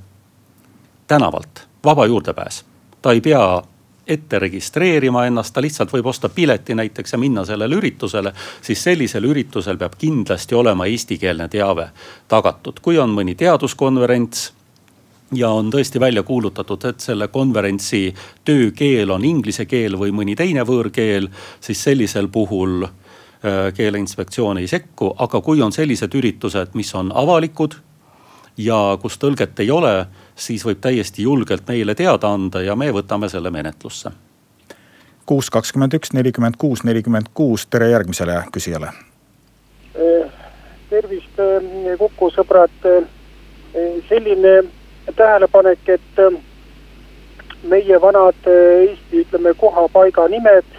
tänavalt 1.07 1.69
vaba 1.85 2.07
juurdepääs, 2.07 2.65
ta 3.03 3.13
ei 3.13 3.21
pea 3.21 3.63
ette 4.07 4.39
registreerima 4.39 5.27
ennast, 5.27 5.55
ta 5.55 5.63
lihtsalt 5.63 5.93
võib 5.93 6.07
osta 6.09 6.29
pileti 6.29 6.75
näiteks 6.75 7.13
ja 7.13 7.19
minna 7.19 7.45
sellele 7.45 7.77
üritusele. 7.77 8.33
siis 8.63 8.83
sellisel 8.83 9.25
üritusel 9.25 9.77
peab 9.77 9.99
kindlasti 9.99 10.55
olema 10.55 10.87
eestikeelne 10.87 11.49
teave 11.49 11.91
tagatud, 12.29 12.81
kui 12.83 12.99
on 12.99 13.11
mõni 13.11 13.35
teaduskonverents 13.35 14.53
ja 15.35 15.51
on 15.51 15.71
tõesti 15.71 16.01
välja 16.01 16.23
kuulutatud, 16.23 16.85
et 16.85 17.01
selle 17.01 17.29
konverentsi 17.29 18.15
töökeel 18.45 19.11
on 19.11 19.25
inglise 19.25 19.67
keel 19.67 19.99
või 19.99 20.13
mõni 20.13 20.37
teine 20.37 20.65
võõrkeel, 20.65 21.29
siis 21.61 21.85
sellisel 21.85 22.29
puhul 22.33 22.85
äh, 22.85 22.91
keeleinspektsioon 23.75 24.59
ei 24.59 24.67
sekku, 24.67 25.13
aga 25.19 25.41
kui 25.41 25.63
on 25.63 25.73
sellised 25.73 26.15
üritused, 26.15 26.73
mis 26.75 26.95
on 26.99 27.13
avalikud 27.15 27.77
ja 28.59 28.99
kus 29.03 29.19
tõlget 29.19 29.61
ei 29.63 29.71
ole, 29.71 30.07
siis 30.37 30.65
võib 30.67 30.81
täiesti 30.83 31.23
julgelt 31.23 31.69
meile 31.69 31.95
teada 31.95 32.33
anda 32.35 32.63
ja 32.63 32.77
me 32.77 32.91
võtame 32.93 33.29
selle 33.29 33.51
menetlusse. 33.51 34.11
kuus, 35.27 35.51
kakskümmend 35.51 35.95
üks, 35.95 36.13
nelikümmend 36.13 36.57
kuus, 36.59 36.83
nelikümmend 36.85 37.29
kuus, 37.35 37.67
tere 37.67 37.91
järgmisele 37.91 38.43
küsijale. 38.53 38.87
Äh, 39.95 40.31
tervist, 40.91 41.39
äh, 41.39 41.99
Kuku 41.99 42.31
sõbrad. 42.31 43.05
selline 44.09 44.65
tähelepanek, 45.17 45.89
et 45.89 46.21
meie 47.63 48.01
vanad 48.01 48.47
äh, 48.47 48.89
Eesti, 48.89 49.21
ütleme, 49.21 49.55
kohapaiga 49.55 50.29
nimed 50.29 50.78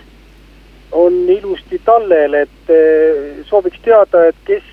on 0.92 1.14
ilusti 1.30 1.82
tallel, 1.86 2.34
et 2.34 2.74
äh, 2.74 3.46
sooviks 3.46 3.80
teada, 3.86 4.26
et 4.30 4.36
kes, 4.46 4.68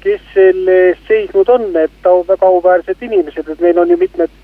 kes 0.00 0.20
selle 0.34 0.76
eest 0.88 1.08
seisnud 1.08 1.48
on, 1.52 1.70
et 1.76 2.06
au, 2.08 2.22
väga 2.28 2.46
auväärsed 2.46 3.02
inimesed, 3.02 3.48
et 3.48 3.60
meil 3.60 3.78
on 3.78 3.90
ju 3.90 3.96
mitmed 4.00 4.34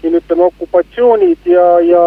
siin 0.00 0.18
ütleme 0.18 0.48
okupatsioonid 0.50 1.46
ja, 1.46 1.66
ja 1.86 2.04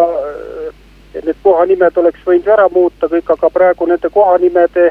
need 1.14 1.36
kohanimed 1.42 1.96
oleks 1.96 2.24
võinud 2.26 2.48
ära 2.52 2.68
muuta 2.72 3.08
kõik, 3.08 3.30
aga 3.32 3.50
praegu 3.50 3.86
nende 3.88 4.10
kohanimede 4.12 4.90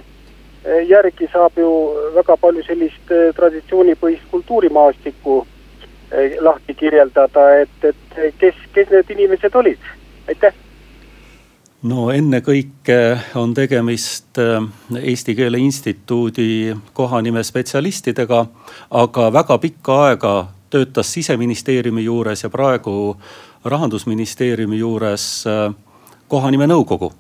järgi 0.90 1.28
saab 1.30 1.60
ju 1.62 1.70
väga 2.16 2.38
palju 2.42 2.64
sellist 2.66 3.12
traditsioonipõhist 3.38 4.26
kultuurimaastikku 4.32 5.44
Eh, 6.12 6.38
lahti 6.40 6.74
kirjeldada, 6.74 7.44
et, 7.60 7.84
et 7.84 8.34
kes, 8.38 8.58
kes 8.74 8.92
need 8.94 9.10
inimesed 9.10 9.56
olid, 9.58 9.88
aitäh 10.30 10.54
no 11.86 12.10
ennekõike 12.14 12.98
on 13.38 13.54
tegemist 13.54 14.40
eh, 14.42 14.58
Eesti 15.02 15.36
Keele 15.38 15.60
Instituudi 15.62 16.76
kohanimespetsialistidega, 16.94 18.46
aga 18.90 19.28
väga 19.34 19.58
pikka 19.62 19.98
aega 20.08 20.36
töötas 20.74 21.14
siseministeeriumi 21.14 22.04
juures 22.04 22.44
ja 22.44 22.50
praegu 22.50 23.16
rahandusministeeriumi 23.66 24.80
juures 24.82 25.28
eh, 25.50 25.68
kohanimenõukogu, 26.28 27.12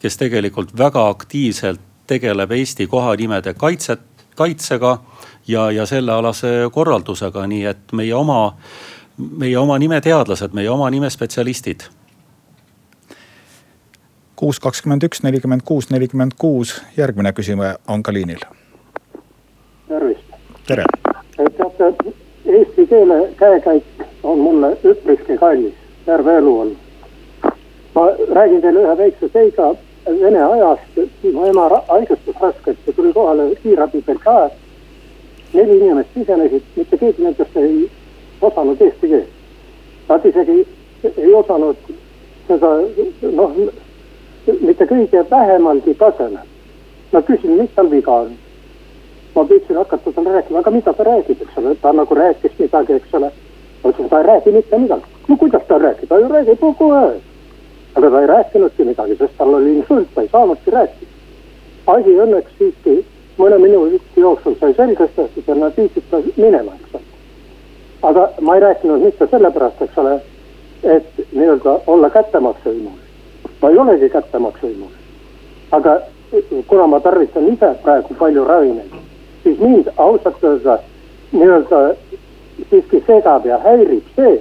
kes 0.00 0.20
tegelikult 0.20 0.76
väga 0.78 1.08
aktiivselt 1.08 1.80
tegeleb 2.10 2.52
Eesti 2.52 2.86
kohanimede 2.90 3.54
kaitset, 3.54 4.02
kaitsega 4.36 4.98
ja, 5.48 5.70
ja 5.70 5.86
sellealase 5.86 6.68
korraldusega, 6.72 7.46
nii 7.46 7.64
et 7.70 7.94
meie 7.96 8.14
oma, 8.14 8.42
meie 9.16 9.56
oma 9.58 9.78
nimeteadlased, 9.78 10.52
meie 10.56 10.70
oma 10.70 10.90
nimespetsialistid. 10.90 11.86
Kuus, 14.40 14.60
kakskümmend 14.60 15.02
üks, 15.04 15.20
nelikümmend 15.22 15.60
kuus, 15.68 15.90
nelikümmend 15.90 16.32
kuus, 16.38 16.72
järgmine 16.96 17.32
küsija 17.36 17.74
on 17.88 18.02
ka 18.02 18.12
liinil. 18.12 18.40
tervist. 19.88 20.30
tere. 20.66 20.84
teate, 21.36 22.14
eesti 22.46 22.86
keele 22.86 23.18
käekäik 23.36 23.84
on 24.22 24.38
mulle 24.38 24.70
üpriski 24.84 25.36
kallis, 25.36 25.74
terve 26.06 26.36
elu 26.36 26.54
on. 26.60 26.72
ma 27.94 28.06
räägin 28.34 28.62
teile 28.62 28.86
ühe 28.86 28.96
väikse 28.98 29.28
seiga 29.32 29.74
Vene 30.20 30.42
ajast, 30.44 30.96
mu 31.32 31.44
ema 31.46 31.68
haigestus 31.88 32.36
raskelt 32.40 32.78
ja 32.86 32.92
tuli 32.92 33.12
kohale 33.12 33.54
kiirabi 33.62 34.00
brigaad 34.02 34.56
neli 35.52 35.76
inimest 35.78 36.08
sisenesid, 36.14 36.62
mitte 36.76 36.96
keegi 36.96 37.22
nendest 37.22 37.56
ei 37.56 37.90
osanud 38.40 38.80
eesti 38.80 39.08
keelt. 39.12 39.36
Nad 40.08 40.24
isegi 40.24 40.56
ei 41.16 41.34
osanud 41.34 41.76
seda 42.48 42.70
noh, 43.36 43.54
mitte 44.46 44.86
kõige 44.86 45.24
vähemalgi 45.30 45.94
tasemel. 45.94 46.46
ma 47.12 47.22
küsin, 47.22 47.56
mis 47.58 47.70
tal 47.74 47.90
viga 47.90 48.12
on. 48.12 48.32
ma 49.34 49.44
püüdsin 49.44 49.76
hakata 49.76 50.12
talle 50.12 50.32
rääkima, 50.32 50.58
aga 50.58 50.70
mida 50.70 50.92
ta 50.92 51.04
räägib, 51.04 51.42
eks 51.42 51.58
ole, 51.58 51.74
ta 51.74 51.92
nagu 51.92 52.14
rääkis 52.14 52.58
midagi, 52.58 52.92
eks 52.92 53.14
ole. 53.14 53.30
ma 53.84 53.90
ütlesin, 53.90 54.08
ta 54.08 54.20
ei 54.20 54.26
räägi 54.26 54.52
mitte 54.52 54.78
midagi. 54.78 55.04
no 55.28 55.36
kuidas 55.36 55.62
ta 55.68 55.78
räägib, 55.78 56.08
ta 56.08 56.18
ju 56.18 56.28
räägib 56.28 56.60
kogu 56.60 56.90
aeg. 56.90 57.20
aga 57.94 58.10
ta 58.10 58.20
ei 58.20 58.26
rääkinudki 58.26 58.84
midagi, 58.84 59.16
sest 59.16 59.36
tal 59.38 59.54
oli 59.54 59.76
insult, 59.76 60.08
ta 60.14 60.22
ei 60.22 60.28
saanudki 60.28 60.70
rääkida. 60.70 61.10
asi 61.86 62.16
õnneks 62.24 62.58
siiski 62.58 63.04
mõne 63.38 63.58
minuti 63.58 64.20
jooksul 64.20 64.54
sai 64.60 64.74
selgeks 64.74 65.14
tehtud 65.16 65.46
ja 65.46 65.54
nad 65.54 65.76
viisid 65.76 66.04
ta 66.10 66.22
minema, 66.36 66.72
eks 66.80 66.94
ole. 66.94 67.04
aga 68.02 68.28
ma 68.40 68.54
ei 68.54 68.60
rääkinud 68.60 69.04
mitte 69.04 69.26
sellepärast, 69.30 69.82
eks 69.82 69.98
ole, 69.98 70.20
et 70.82 71.24
nii-öelda 71.32 71.80
olla 71.86 72.10
kättemaksuhimuline. 72.10 73.09
Ma 73.62 73.70
ei 73.70 73.78
olegi 73.78 74.08
kättemaksuhimuline. 74.10 75.00
aga 75.70 76.00
kuna 76.66 76.86
ma 76.86 77.00
tarvitan 77.00 77.48
ise 77.52 77.74
praegu 77.82 78.14
palju 78.14 78.44
ravimeid, 78.44 78.94
siis 79.42 79.58
mind 79.58 79.90
ausalt 79.96 80.44
öelda 80.44 80.78
nii-öelda 81.32 81.94
siiski 82.70 83.02
segab 83.06 83.46
ja 83.46 83.58
häirib 83.58 84.06
see, 84.16 84.40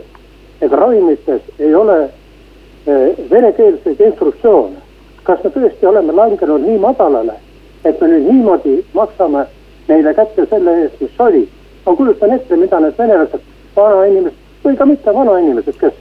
et 0.62 0.72
ravimites 0.72 1.42
ei 1.60 1.76
ole 1.76 2.04
eh, 2.04 3.30
venekeelseid 3.32 4.00
instruktsioone. 4.00 4.78
kas 5.24 5.44
me 5.44 5.50
tõesti 5.50 5.86
oleme 5.86 6.14
langenud 6.14 6.62
nii 6.62 6.80
madalale 6.80 7.36
et 7.84 8.02
me 8.02 8.08
nüüd 8.12 8.28
niimoodi 8.28 8.76
maksame 8.94 9.46
neile 9.88 10.14
kätte 10.14 10.46
selle 10.50 10.76
eest, 10.84 11.00
mis 11.02 11.20
oli. 11.20 11.48
ma 11.86 11.96
kujutan 11.96 12.34
ette, 12.36 12.56
mida 12.56 12.80
need 12.80 12.98
venelased, 12.98 13.46
vanainimesed 13.76 14.66
või 14.66 14.76
ka 14.78 14.86
mitte 14.86 15.14
vanainimesed, 15.16 15.78
kes 15.80 15.94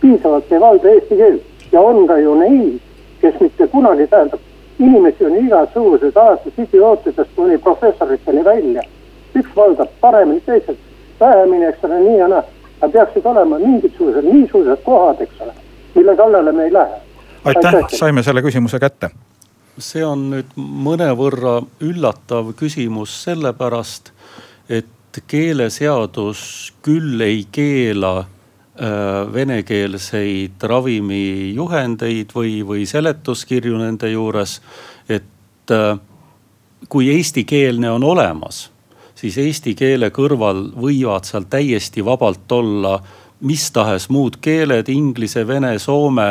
piisavalt 0.00 0.52
ei 0.52 0.60
valda 0.60 0.90
eesti 0.92 1.16
keelt 1.16 1.46
ja 1.72 1.80
on 1.80 2.06
ka 2.06 2.18
ju 2.18 2.34
neid, 2.34 2.80
kes 3.20 3.40
mitte 3.40 3.66
kunagi, 3.66 4.06
tähendab, 4.06 4.40
inimesi 4.78 5.24
on 5.24 5.36
igasuguseid 5.36 6.16
alates 6.16 6.58
idiootidest 6.58 7.30
kuni 7.36 7.58
professoriteni 7.58 8.44
välja. 8.44 8.82
üks 9.34 9.56
valdab 9.56 9.88
paremini, 10.00 10.40
teised 10.40 10.76
vähemini, 11.20 11.64
eks 11.64 11.84
ole, 11.84 12.00
nii 12.00 12.18
ja 12.18 12.28
naa. 12.28 12.42
aga 12.80 12.92
peaksid 12.92 13.26
olema 13.26 13.58
mingisugused 13.58 14.24
niisugused 14.24 14.82
kohad, 14.84 15.20
eks 15.20 15.40
ole, 15.40 15.52
mille 15.94 16.16
kallale 16.16 16.52
me 16.52 16.64
ei 16.64 16.72
lähe. 16.72 16.96
aitäh, 17.44 17.74
saime 17.88 18.22
selle 18.22 18.42
küsimuse 18.42 18.78
kätte 18.78 19.10
see 19.80 20.04
on 20.04 20.26
nüüd 20.32 20.52
mõnevõrra 20.56 21.60
üllatav 21.80 22.52
küsimus 22.58 23.14
sellepärast, 23.24 24.12
et 24.68 25.22
keeleseadus 25.28 26.72
küll 26.84 27.20
ei 27.24 27.46
keela 27.52 28.26
venekeelseid 29.32 30.62
ravimijuhendeid 30.62 32.32
või, 32.34 32.54
või 32.66 32.86
seletuskirju 32.86 33.78
nende 33.78 34.10
juures. 34.10 34.60
et 35.08 35.70
äh, 35.70 35.98
kui 36.88 37.10
eestikeelne 37.14 37.90
on 37.90 38.04
olemas, 38.04 38.70
siis 39.14 39.38
eesti 39.38 39.74
keele 39.78 40.10
kõrval 40.10 40.72
võivad 40.74 41.24
seal 41.24 41.46
täiesti 41.50 42.04
vabalt 42.04 42.52
olla 42.52 42.96
mis 43.42 43.70
tahes 43.70 44.08
muud 44.08 44.38
keeled, 44.40 44.88
inglise, 44.88 45.46
vene, 45.46 45.78
soome 45.78 46.28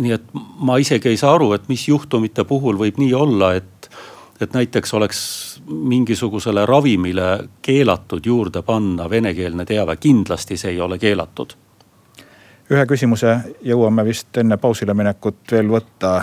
nii 0.00 0.14
et 0.14 0.32
ma 0.34 0.78
isegi 0.80 1.10
ei 1.10 1.18
saa 1.20 1.34
aru, 1.36 1.52
et 1.56 1.68
mis 1.70 1.82
juhtumite 1.88 2.44
puhul 2.48 2.78
võib 2.80 3.00
nii 3.00 3.12
olla, 3.16 3.54
et, 3.58 3.79
et 4.40 4.52
näiteks 4.52 4.94
oleks 4.94 5.20
mingisugusele 5.68 6.66
ravimile 6.66 7.48
keelatud 7.62 8.26
juurde 8.26 8.62
panna 8.62 9.10
venekeelne 9.10 9.64
teave, 9.64 9.96
kindlasti 9.96 10.56
see 10.56 10.70
ei 10.70 10.80
ole 10.80 10.98
keelatud. 10.98 11.52
ühe 12.70 12.86
küsimuse 12.86 13.36
jõuame 13.66 14.04
vist 14.04 14.38
enne 14.38 14.56
pausile 14.56 14.94
minekut 14.94 15.52
veel 15.52 15.68
võtta. 15.68 16.22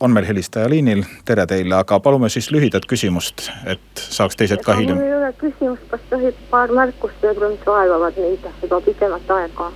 on 0.00 0.10
meil 0.10 0.26
helistaja 0.26 0.70
liinil, 0.70 1.02
tere 1.24 1.46
teile, 1.46 1.74
aga 1.74 2.00
palume 2.00 2.28
siis 2.28 2.50
lühidat 2.50 2.86
küsimust, 2.86 3.50
et 3.66 3.80
saaks 3.94 4.36
teised 4.36 4.62
ka 4.62 4.74
hiljem. 4.74 4.96
mul 4.96 5.06
ei 5.06 5.16
ole 5.16 5.32
küsimust, 5.32 5.82
kas 5.90 6.00
tohib 6.10 6.34
paar 6.50 6.72
märkust 6.72 7.24
öelda, 7.24 7.48
mis 7.48 7.66
vaevavad 7.66 8.16
mind 8.16 8.48
juba 8.62 8.80
pikemat 8.80 9.30
aega 9.30 9.72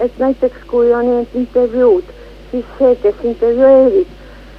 et 0.00 0.18
näiteks 0.18 0.64
kui 0.66 0.94
on 0.94 1.06
need 1.06 1.34
intervjuud, 1.34 2.04
siis 2.50 2.64
see, 2.78 2.96
kes 3.02 3.24
intervjueerib, 3.32 4.08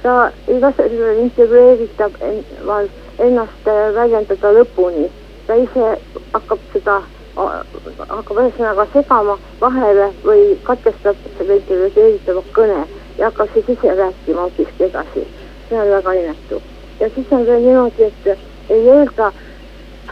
ta 0.02 0.32
lase 0.60 0.88
sellel 0.88 1.18
intervjueeritaval 1.22 2.88
ennast 3.18 3.66
väljendada 3.94 4.52
lõpuni. 4.58 5.08
ta 5.46 5.54
ise 5.58 5.98
hakkab 6.32 6.58
seda, 6.72 6.96
hakkab 7.36 8.36
ühesõnaga 8.38 8.86
segama 8.92 9.36
vahele 9.60 10.10
või 10.24 10.56
katkestab 10.66 11.16
selle 11.38 11.56
intervjueeritava 11.60 12.42
kõne 12.58 12.84
ja 13.18 13.30
hakkab 13.30 13.50
siis 13.54 13.68
ise 13.76 13.94
rääkima 13.94 14.46
hoopiski 14.46 14.84
edasi. 14.84 15.26
see 15.68 15.80
on 15.80 15.90
väga 15.90 16.12
inetu. 16.12 16.62
ja 17.00 17.08
siis 17.14 17.32
on 17.32 17.46
veel 17.46 17.62
niimoodi, 17.62 18.02
et 18.02 18.38
ei 18.70 18.88
öelda 18.90 19.32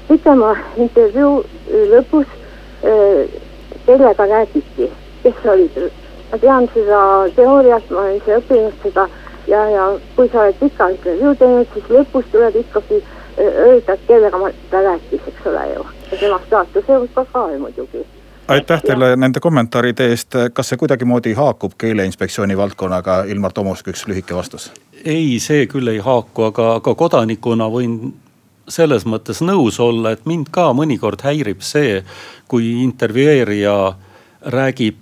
pikema 0.08 0.56
intervjuu 0.76 1.44
lõpus, 1.94 2.26
kellega 3.86 4.26
räägiti, 4.26 4.90
kes 5.22 5.46
olid. 5.52 5.90
ma 6.32 6.38
tean 6.38 6.68
seda 6.74 7.00
teooriat, 7.34 7.90
ma 7.90 8.00
olen 8.00 8.16
ise 8.16 8.36
õppinud 8.38 8.74
seda 8.82 9.08
ja, 9.50 9.64
ja 9.70 9.88
kui 10.16 10.30
sa 10.32 10.44
oled 10.46 10.60
pika 10.60 10.88
intervjuu 10.94 11.34
teinud, 11.42 11.74
siis 11.74 11.90
lõpus 11.96 12.30
tuleb 12.32 12.56
ikkagi 12.62 13.02
öelda, 13.40 13.96
kellega 14.06 14.40
ta 14.70 14.82
rääkis, 14.86 15.28
eks 15.32 15.50
ole 15.50 15.66
ju. 15.74 15.84
ja 16.12 16.16
tema 16.16 16.40
staatuse 16.46 16.96
hulka 16.96 17.24
ka 17.32 17.46
muidugi 17.58 18.06
aitäh 18.50 18.82
teile 18.82 19.16
nende 19.16 19.40
kommentaaride 19.40 20.08
eest, 20.10 20.34
kas 20.52 20.72
see 20.72 20.78
kuidagimoodi 20.78 21.32
haakub 21.38 21.76
keeleinspektsiooni 21.78 22.56
valdkonnaga, 22.58 23.22
Ilmar 23.30 23.52
Tomusk, 23.52 23.92
üks 23.92 24.06
lühike 24.10 24.34
vastus? 24.34 24.70
ei, 25.04 25.38
see 25.40 25.66
küll 25.70 25.88
ei 25.92 25.98
haaku, 25.98 26.48
aga, 26.50 26.72
aga 26.80 26.94
kodanikuna 26.94 27.68
võin 27.70 28.00
selles 28.70 29.06
mõttes 29.06 29.42
nõus 29.42 29.80
olla, 29.82 30.14
et 30.14 30.26
mind 30.26 30.50
ka 30.54 30.70
mõnikord 30.76 31.22
häirib 31.26 31.62
see, 31.66 32.02
kui 32.48 32.72
intervjueerija 32.84 33.76
räägib 34.54 34.98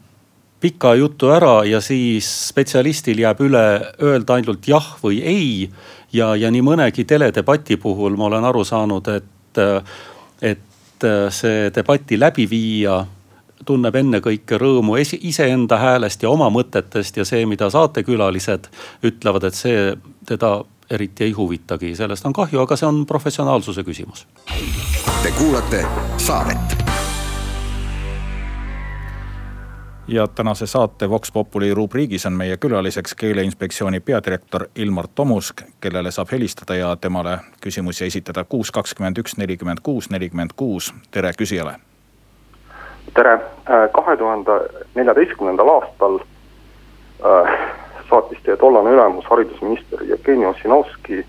pika 0.61 0.94
jutu 0.94 1.31
ära 1.31 1.64
ja 1.64 1.81
siis 1.81 2.29
spetsialistil 2.49 3.23
jääb 3.23 3.42
üle 3.47 3.64
öelda 4.03 4.38
ainult 4.38 4.68
jah 4.68 4.97
või 5.03 5.21
ei. 5.23 5.71
ja, 6.12 6.35
ja 6.37 6.51
nii 6.51 6.62
mõnegi 6.62 7.05
teledebati 7.05 7.77
puhul 7.77 8.16
ma 8.16 8.27
olen 8.31 8.44
aru 8.44 8.64
saanud, 8.64 9.09
et, 9.09 9.62
et 10.42 11.07
see 11.31 11.71
debati 11.75 12.18
läbiviija 12.18 12.99
tunneb 13.66 13.94
ennekõike 13.94 14.59
rõõmu 14.59 14.97
iseenda 14.99 15.79
häälest 15.79 16.23
ja 16.23 16.31
oma 16.31 16.49
mõtetest 16.51 17.16
ja 17.16 17.27
see, 17.29 17.47
mida 17.47 17.71
saatekülalised 17.71 18.71
ütlevad, 19.05 19.49
et 19.49 19.59
see 19.59 19.94
teda 20.27 20.59
eriti 20.90 21.29
ei 21.29 21.33
huvitagi, 21.37 21.94
sellest 21.97 22.27
on 22.27 22.33
kahju, 22.33 22.62
aga 22.64 22.77
see 22.77 22.88
on 22.88 23.05
professionaalsuse 23.07 23.85
küsimus. 23.85 24.27
Te 25.23 25.35
kuulate 25.37 25.85
saadet 26.16 26.88
ja 30.09 30.27
tänase 30.27 30.66
saate 30.66 31.11
Vox 31.11 31.33
Populi 31.33 31.75
rubriigis 31.75 32.27
on 32.27 32.33
meie 32.33 32.57
külaliseks 32.57 33.14
keeleinspektsiooni 33.14 34.01
peadirektor 34.01 34.64
Ilmar 34.77 35.07
Tomusk, 35.14 35.62
kellele 35.81 36.11
saab 36.11 36.29
helistada 36.33 36.75
ja 36.75 36.97
temale 36.97 37.38
küsimusi 37.61 38.07
esitada 38.07 38.44
kuus, 38.44 38.71
kakskümmend 38.71 39.18
üks, 39.18 39.37
nelikümmend 39.37 39.79
kuus, 39.83 40.11
nelikümmend 40.11 40.51
kuus. 40.57 40.94
tere 41.11 41.33
küsijale! 41.38 41.75
Tere, 43.14 43.33
äh, 43.35 43.90
kahe 43.92 44.16
tuhande 44.16 44.53
neljateistkümnendal 44.94 45.68
aastal 45.68 46.18
äh, 46.18 47.59
saatis 48.11 48.38
teie 48.44 48.57
tollane 48.57 48.90
ülemus, 48.90 49.25
haridusminister 49.25 50.05
Jevgeni 50.05 50.47
Ossinovski 50.47 51.27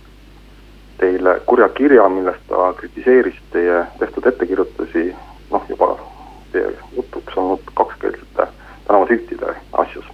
teile 0.98 1.42
kurja 1.46 1.70
kirja, 1.70 2.10
milles 2.10 2.40
ta 2.48 2.74
kritiseeris 2.74 3.36
teie 3.52 3.84
tehtud 4.00 4.26
ettekirjutusi, 4.26 5.16
noh 5.52 5.68
juba 5.70 5.98
teie 6.52 6.72
jutuks 6.96 7.38
olnud 7.38 7.72
kakskeelsete 7.74 8.48
tänavasiltide 8.90 9.56
asjus. 9.74 10.06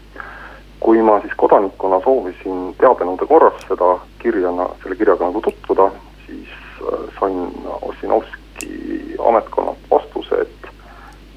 kui 0.79 1.01
ma 1.01 1.19
siis 1.21 1.33
kodanikuna 1.39 1.97
soovisin 2.03 2.75
teabenõude 2.77 3.25
korras 3.25 3.61
seda 3.67 3.87
kirja, 4.19 4.51
selle 4.83 4.97
kirjaga 4.99 5.29
nagu 5.31 5.41
tutvuda, 5.41 5.87
siis 6.25 6.51
äh, 6.83 7.07
sain 7.19 7.39
Ossinovski 7.81 9.15
ametkonnalt 9.29 9.87
vastuse, 9.91 10.41
et 10.43 10.69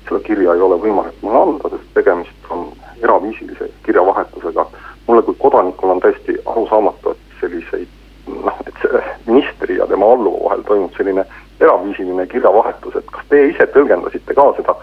seda 0.09 0.21
kirja 0.27 0.57
ei 0.57 0.65
ole 0.67 0.77
võimalik 0.83 1.23
mulle 1.23 1.41
anda, 1.45 1.71
sest 1.73 1.95
tegemist 1.95 2.51
on 2.51 2.67
eraviisilise 3.03 3.71
kirjavahetusega. 3.87 4.67
mulle 5.07 5.23
kui 5.23 5.35
kodanikul 5.39 5.95
on 5.95 6.01
täiesti 6.01 6.37
arusaamatu, 6.47 7.11
et 7.11 7.41
selliseid 7.41 7.89
noh, 8.27 8.63
et 8.67 8.83
see 8.83 9.03
ministri 9.27 9.79
ja 9.79 9.87
tema 9.87 10.13
alluva 10.13 10.45
vahel 10.49 10.67
toimub 10.69 10.93
selline 10.99 11.25
eraviisiline 11.61 12.27
kirjavahetus, 12.27 12.97
et 12.97 13.11
kas 13.15 13.31
teie 13.31 13.53
ise 13.55 13.71
tõlgendasite 13.73 14.35
ka 14.35 14.51
seda 14.59 14.75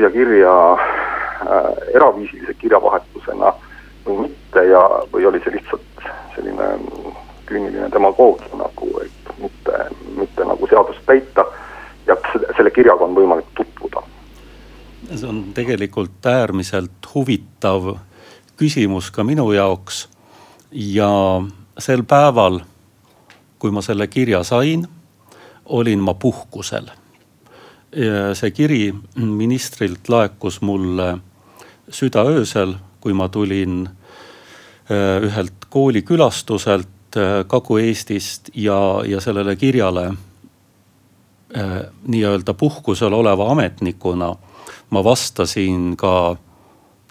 kurja 0.00 0.10
kirja 0.10 0.72
äh, 0.72 1.94
eraviisilise 1.94 2.54
kirjavahetusena 2.54 3.52
või 4.06 4.22
mitte 4.22 4.62
ja, 4.64 4.80
või 5.12 5.26
oli 5.28 5.40
see 5.44 5.52
lihtsalt 5.52 6.04
selline 6.34 6.68
küüniline 7.46 7.90
demagoogia 7.92 8.48
nagu, 8.56 8.88
et 9.04 9.32
mitte, 9.42 9.82
mitte 10.16 10.46
nagu 10.48 10.68
seadust 10.70 11.04
täita 11.04 11.44
ja 12.06 12.16
selle 12.32 12.72
kirjaga 12.72 13.04
on 13.04 13.18
võimalik 13.18 13.50
tutvuda. 13.54 14.00
see 15.10 15.28
on 15.28 15.42
tegelikult 15.54 16.26
äärmiselt 16.26 17.12
huvitav 17.14 17.92
küsimus 18.56 19.10
ka 19.10 19.24
minu 19.24 19.52
jaoks. 19.52 20.08
ja 20.72 21.42
sel 21.78 22.02
päeval, 22.08 22.60
kui 23.58 23.70
ma 23.70 23.82
selle 23.82 24.06
kirja 24.06 24.42
sain, 24.42 24.88
olin 25.66 26.00
ma 26.00 26.14
puhkusel. 26.14 26.88
See 27.90 28.50
kiri 28.54 28.94
ministrilt 29.16 30.08
laekus 30.08 30.60
mulle 30.62 31.18
südaöösel, 31.90 32.76
kui 33.00 33.12
ma 33.12 33.26
tulin 33.28 33.88
äh, 33.88 35.18
ühelt 35.26 35.66
koolikülastuselt 35.68 37.16
äh, 37.18 37.42
Kagu-Eestist 37.50 38.52
ja, 38.54 39.02
ja 39.06 39.20
sellele 39.20 39.56
kirjale 39.56 40.12
Äh, 41.56 41.82
nii-öelda 42.06 42.54
puhkusel 42.54 43.12
oleva 43.12 43.50
ametnikuna 43.50 44.34
ma 44.90 45.04
vastasin 45.04 45.96
ka 45.96 46.36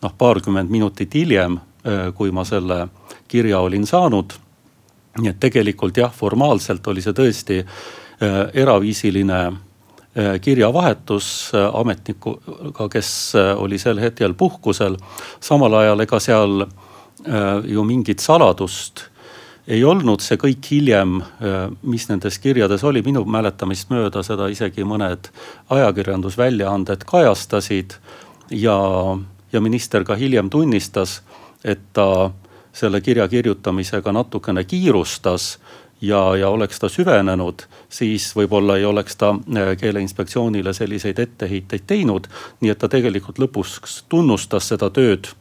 noh, 0.02 0.14
paarkümmend 0.18 0.70
minutit 0.72 1.14
hiljem, 1.14 1.58
kui 2.16 2.32
ma 2.32 2.46
selle 2.48 2.88
kirja 3.28 3.60
olin 3.60 3.88
saanud. 3.88 4.34
nii 5.20 5.30
et 5.30 5.40
tegelikult 5.40 5.98
jah, 5.98 6.14
formaalselt 6.14 6.88
oli 6.88 7.02
see 7.02 7.12
tõesti 7.14 7.58
eraviisiline 8.54 9.40
kirjavahetus 10.42 11.52
ametnikuga, 11.74 12.90
kes 12.92 13.12
oli 13.56 13.78
sel 13.78 14.00
hetkel 14.00 14.34
puhkusel. 14.34 14.98
samal 15.40 15.74
ajal 15.74 16.00
ega 16.00 16.20
seal 16.20 16.66
ju 17.68 17.84
mingit 17.84 18.20
saladust 18.20 19.10
ei 19.70 19.84
olnud 19.86 20.22
see 20.24 20.38
kõik 20.42 20.66
hiljem, 20.72 21.20
mis 21.86 22.08
nendes 22.10 22.40
kirjades 22.42 22.84
oli, 22.88 23.04
minu 23.06 23.22
mäletamist 23.30 23.92
mööda 23.94 24.24
seda 24.26 24.50
isegi 24.50 24.86
mõned 24.88 25.30
ajakirjandusväljaanded 25.70 27.06
kajastasid. 27.10 27.94
ja, 28.50 28.78
ja 29.54 29.62
minister 29.62 30.04
ka 30.04 30.16
hiljem 30.16 30.50
tunnistas, 30.50 31.22
et 31.64 31.80
ta 31.94 32.32
selle 32.74 33.02
kirja 33.02 33.28
kirjutamisega 33.28 34.12
natukene 34.12 34.64
kiirustas 34.64 35.60
ja, 36.02 36.36
ja 36.36 36.50
oleks 36.50 36.80
ta 36.80 36.90
süvenenud, 36.90 37.66
siis 37.90 38.32
võib-olla 38.36 38.78
ei 38.78 38.86
oleks 38.86 39.16
ta 39.20 39.34
äh, 39.34 39.76
keeleinspektsioonile 39.78 40.74
selliseid 40.74 41.20
etteheiteid 41.20 41.86
teinud. 41.88 42.28
nii 42.62 42.72
et 42.72 42.80
ta 42.80 42.88
tegelikult 42.88 43.40
lõpuks 43.40 44.04
tunnustas 44.10 44.68
seda 44.68 44.90
tööd, 44.90 45.32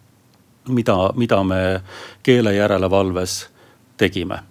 mida, 0.69 0.99
mida 1.17 1.43
me 1.45 1.81
keele 2.23 2.55
järelevalves 2.55 3.49
tegime 3.97 4.43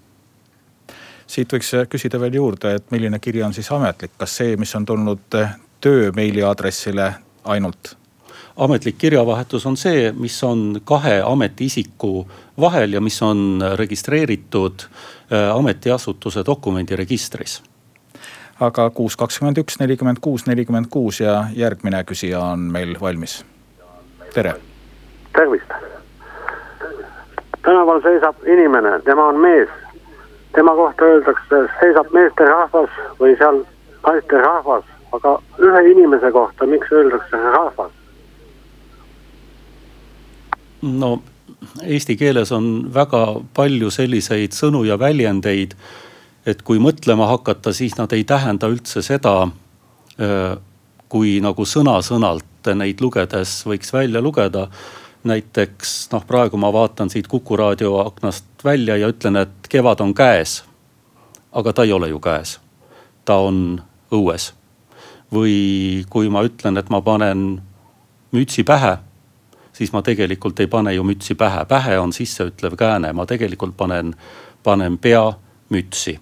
siit 1.28 1.52
võiks 1.54 1.74
küsida 1.92 2.20
veel 2.20 2.40
juurde, 2.40 2.74
et 2.76 2.92
milline 2.92 3.20
kiri 3.20 3.44
on 3.44 3.54
siis 3.54 3.68
ametlik, 3.76 4.14
kas 4.18 4.38
see, 4.40 4.56
mis 4.58 4.76
on 4.76 4.86
tulnud 4.86 5.40
töö 5.82 6.12
meiliaadressile 6.16 7.14
ainult? 7.44 7.98
Ametlik 8.58 8.98
kirjavahetus 8.98 9.66
on 9.66 9.78
see, 9.78 10.12
mis 10.18 10.44
on 10.44 10.82
kahe 10.86 11.22
ametiisiku 11.26 12.28
vahel 12.60 12.94
ja 12.94 13.02
mis 13.02 13.22
on 13.22 13.64
registreeritud 13.76 14.80
äh, 14.82 15.56
ametiasutuse 15.56 16.44
dokumendiregistris. 16.46 17.64
aga 18.60 18.90
kuus, 18.90 19.18
kakskümmend 19.18 19.58
üks, 19.58 19.80
nelikümmend 19.80 20.18
kuus, 20.22 20.46
nelikümmend 20.46 20.88
kuus 20.90 21.20
ja 21.20 21.44
järgmine 21.54 22.04
küsija 22.04 22.40
on 22.40 22.60
meil 22.60 22.98
valmis. 23.02 23.46
tere. 24.34 24.56
tervist 25.34 25.78
tänaval 27.68 28.02
seisab 28.02 28.36
inimene, 28.46 29.00
tema 29.06 29.28
on 29.28 29.40
mees. 29.40 29.70
tema 30.56 30.76
kohta 30.76 31.06
öeldakse, 31.06 31.58
seisab 31.80 32.08
meesterahvas 32.16 32.90
või 33.20 33.36
seal 33.38 33.60
naisterahvas, 34.08 34.86
aga 35.12 35.34
ühe 35.60 35.82
inimese 35.92 36.32
kohta, 36.32 36.66
miks 36.66 36.92
öeldakse 36.92 37.42
rahvas? 37.58 37.92
No 40.82 41.22
eesti 41.84 42.16
keeles 42.18 42.52
on 42.52 42.68
väga 42.94 43.24
palju 43.56 43.90
selliseid 43.94 44.56
sõnu 44.56 44.84
ja 44.88 44.98
väljendeid, 45.00 45.74
et 46.46 46.62
kui 46.64 46.80
mõtlema 46.80 47.28
hakata, 47.32 47.74
siis 47.74 47.98
nad 47.98 48.14
ei 48.14 48.24
tähenda 48.28 48.70
üldse 48.72 49.02
seda, 49.06 49.50
kui 51.10 51.38
nagu 51.44 51.66
sõna-sõnalt 51.66 52.72
neid 52.76 53.02
lugedes 53.02 53.62
võiks 53.68 53.94
välja 53.94 54.22
lugeda. 54.22 54.68
näiteks 55.28 56.10
noh, 56.12 56.24
praegu 56.28 56.58
ma 56.58 56.70
vaatan 56.72 57.10
siit 57.10 57.28
Kuku 57.28 57.58
raadio 57.58 57.98
aknast 58.00 58.46
välja 58.64 58.98
ja 58.98 59.08
ütlen, 59.08 59.36
et 59.36 59.68
kevad 59.70 60.00
on 60.00 60.14
käes. 60.14 60.64
aga 61.52 61.74
ta 61.74 61.84
ei 61.84 61.92
ole 61.92 62.10
ju 62.10 62.20
käes, 62.20 62.60
ta 63.26 63.36
on 63.36 63.82
õues. 64.12 64.54
või 65.34 66.06
kui 66.10 66.30
ma 66.30 66.44
ütlen, 66.44 66.78
et 66.78 66.90
ma 66.90 67.02
panen 67.02 67.62
mütsi 68.32 68.64
pähe 68.64 68.98
siis 69.78 69.94
ma 69.94 70.02
tegelikult 70.02 70.60
ei 70.60 70.68
pane 70.68 70.94
ju 70.94 71.04
mütsi 71.06 71.36
pähe, 71.38 71.66
pähe 71.70 72.00
on 72.00 72.14
sisseütlev 72.14 72.78
kääne, 72.78 73.14
ma 73.14 73.26
tegelikult 73.26 73.78
panen, 73.78 74.16
panen 74.64 74.98
pea 74.98 75.34
mütsi. 75.70 76.20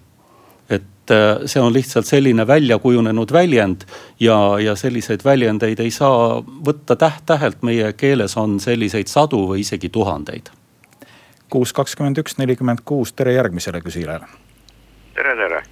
et 0.70 1.10
äh, 1.10 1.46
see 1.46 1.62
on 1.62 1.72
lihtsalt 1.72 2.06
selline 2.06 2.46
välja 2.46 2.78
kujunenud 2.78 3.32
väljend 3.32 3.86
ja, 4.20 4.58
ja 4.58 4.74
selliseid 4.76 5.24
väljendeid 5.24 5.80
ei 5.80 5.90
saa 5.90 6.42
võtta 6.42 6.96
täht-tähelt, 6.96 7.62
meie 7.62 7.92
keeles 7.92 8.36
on 8.36 8.58
selliseid 8.60 9.06
sadu 9.06 9.46
või 9.52 9.62
isegi 9.62 9.88
tuhandeid. 9.88 10.50
kuus 11.48 11.72
kakskümmend 11.72 12.18
üks, 12.18 12.36
nelikümmend 12.38 12.84
kuus, 12.84 13.12
tere 13.12 13.32
järgmisele 13.32 13.80
küsijale. 13.80 14.26
tere, 15.14 15.36
tere 15.36 15.62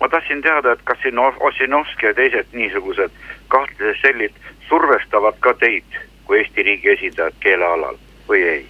ma 0.00 0.08
tahtsin 0.08 0.42
teada, 0.42 0.72
et 0.72 0.82
kas 0.84 0.98
siin 1.02 1.18
Ossinovski 1.18 2.06
ja 2.06 2.14
teised 2.14 2.52
niisugused 2.52 3.10
kahtlased 3.48 4.00
sellid 4.02 4.34
survestavad 4.68 5.36
ka 5.40 5.54
teid 5.54 6.00
kui 6.30 6.38
Eesti 6.38 6.62
riigi 6.62 6.92
esindajad 6.92 7.38
keelealal 7.42 7.96
või 8.28 8.42
ei? 8.46 8.60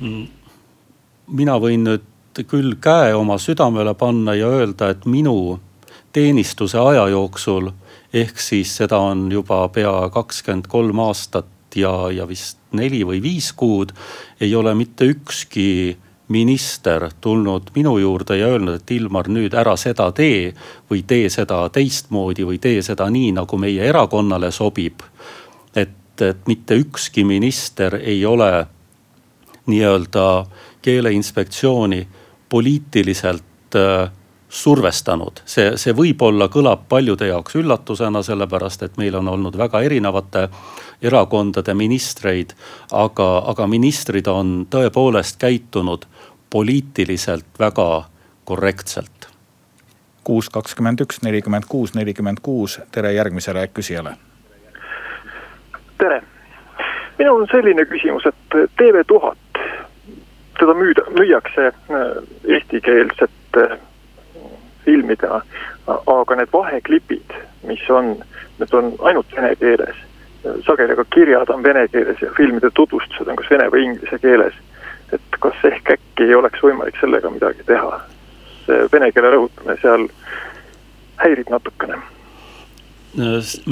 Mm. 0.00 0.22
mina 1.36 1.58
võin 1.60 1.84
nüüd 1.84 2.40
küll 2.48 2.78
käe 2.80 3.12
oma 3.14 3.36
südamele 3.38 3.92
panna 3.94 4.32
ja 4.34 4.48
öelda, 4.48 4.88
et 4.90 5.04
minu 5.04 5.60
teenistuse 6.12 6.80
aja 6.80 7.04
jooksul 7.12 7.68
ehk 8.16 8.40
siis 8.40 8.72
seda 8.80 8.98
on 9.12 9.26
juba 9.32 9.66
pea 9.74 9.92
kakskümmend 10.12 10.70
kolm 10.72 11.04
aastat 11.04 11.76
ja, 11.76 11.92
ja 12.10 12.24
vist 12.28 12.58
neli 12.72 13.02
või 13.04 13.20
viis 13.22 13.52
kuud 13.52 13.92
ei 14.40 14.54
ole 14.56 14.72
mitte 14.74 15.04
ükski 15.12 15.68
minister 16.32 17.10
tulnud 17.20 17.74
minu 17.74 17.98
juurde 17.98 18.38
ja 18.40 18.48
öelnud, 18.48 18.80
et 18.80 18.90
Ilmar, 18.90 19.28
nüüd 19.28 19.52
ära 19.52 19.76
seda 19.76 20.08
tee 20.16 20.54
või 20.90 21.04
tee 21.06 21.28
seda 21.30 21.66
teistmoodi 21.72 22.46
või 22.48 22.56
tee 22.62 22.80
seda 22.82 23.10
nii, 23.12 23.34
nagu 23.36 23.58
meie 23.60 23.84
erakonnale 23.84 24.50
sobib. 24.50 25.04
Et 26.20 26.46
mitte 26.46 26.74
ükski 26.74 27.24
minister 27.24 27.94
ei 27.94 28.26
ole 28.26 28.66
nii-öelda 29.66 30.46
keeleinspektsiooni 30.82 32.08
poliitiliselt 32.48 33.76
äh, 33.76 34.10
survestanud. 34.48 35.40
see, 35.44 35.72
see 35.76 35.94
võib-olla 35.96 36.48
kõlab 36.52 36.84
paljude 36.88 37.26
jaoks 37.30 37.56
üllatusena, 37.56 38.22
sellepärast 38.22 38.82
et 38.82 38.98
meil 39.00 39.14
on 39.16 39.28
olnud 39.28 39.56
väga 39.58 39.80
erinevate 39.80 40.48
erakondade 41.02 41.74
ministreid. 41.74 42.52
aga, 42.92 43.28
aga 43.46 43.66
ministrid 43.66 44.26
on 44.26 44.66
tõepoolest 44.70 45.38
käitunud 45.38 46.04
poliitiliselt 46.50 47.46
väga 47.58 48.04
korrektselt. 48.44 49.28
kuus, 50.24 50.48
kakskümmend 50.48 51.00
üks, 51.00 51.22
nelikümmend 51.22 51.64
kuus, 51.68 51.94
nelikümmend 51.94 52.38
kuus, 52.42 52.80
tere 52.92 53.12
järgmisele 53.12 53.66
küsijale 53.74 54.16
tere. 56.02 56.22
minul 57.18 57.40
on 57.40 57.48
selline 57.50 57.84
küsimus, 57.84 58.26
et 58.26 58.54
TV1000, 58.80 59.36
teda 60.58 60.74
müüda, 60.74 61.04
müüakse 61.18 61.66
äh, 61.66 62.16
eestikeelsete 62.48 63.66
äh, 63.70 63.78
filmidena. 64.84 65.42
aga 65.86 66.36
need 66.38 66.50
vaheklipid, 66.52 67.34
mis 67.66 67.82
on, 67.90 68.16
need 68.58 68.74
on 68.74 68.94
ainult 69.02 69.36
vene 69.36 69.54
keeles. 69.56 69.96
sageli 70.66 70.96
ka 70.98 71.04
kirjad 71.14 71.50
on 71.50 71.62
vene 71.62 71.88
keeles 71.88 72.22
ja 72.22 72.30
filmide 72.36 72.70
tutvustused 72.74 73.28
on 73.28 73.36
kas 73.36 73.50
vene 73.50 73.68
või 73.70 73.84
inglise 73.90 74.18
keeles. 74.18 74.54
et 75.12 75.38
kas 75.38 75.64
ehk 75.70 75.90
äkki 75.96 76.26
ei 76.26 76.34
oleks 76.34 76.62
võimalik 76.62 76.98
sellega 77.00 77.30
midagi 77.30 77.62
teha? 77.66 78.00
see 78.66 78.88
vene 78.92 79.12
keele 79.12 79.30
rõhutamine 79.36 79.78
seal 79.82 80.08
häirib 81.22 81.50
natukene 81.50 81.98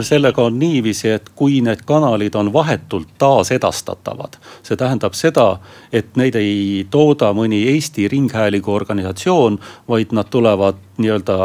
sellega 0.03 0.42
on 0.42 0.59
niiviisi, 0.59 1.09
et 1.09 1.31
kui 1.35 1.61
need 1.64 1.83
kanalid 1.88 2.35
on 2.37 2.53
vahetult 2.53 3.09
taasedastatavad, 3.18 4.37
see 4.62 4.76
tähendab 4.76 5.16
seda, 5.16 5.46
et 5.92 6.16
neid 6.20 6.37
ei 6.37 6.87
tooda 6.90 7.33
mõni 7.37 7.62
Eesti 7.72 8.09
Ringhäälingu 8.09 8.72
organisatsioon, 8.72 9.59
vaid 9.88 10.12
nad 10.12 10.29
tulevad 10.31 10.81
nii-öelda 10.98 11.38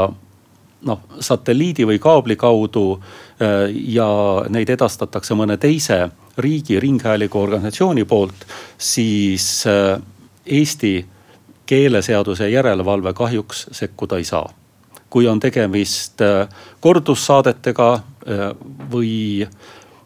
noh, 0.85 0.99
satelliidi 1.19 1.87
või 1.87 1.99
kaabli 1.99 2.35
kaudu 2.35 2.85
äh, 2.97 3.71
ja 3.71 4.09
neid 4.49 4.69
edastatakse 4.69 5.37
mõne 5.37 5.57
teise 5.57 6.09
riigi 6.37 6.79
ringhäälingu 6.79 7.39
organisatsiooni 7.39 8.03
poolt, 8.05 8.45
siis 8.77 9.63
äh, 9.71 9.95
Eesti 10.45 11.05
keeleseaduse 11.65 12.49
järelevalve 12.49 13.13
kahjuks 13.13 13.67
sekkuda 13.71 14.19
ei 14.21 14.27
saa 14.27 14.45
kui 15.09 15.27
on 15.27 15.39
tegemist 15.39 16.21
äh, 16.21 16.47
kordussaadetega 16.79 17.93
äh, 17.93 18.45
või, 18.91 19.47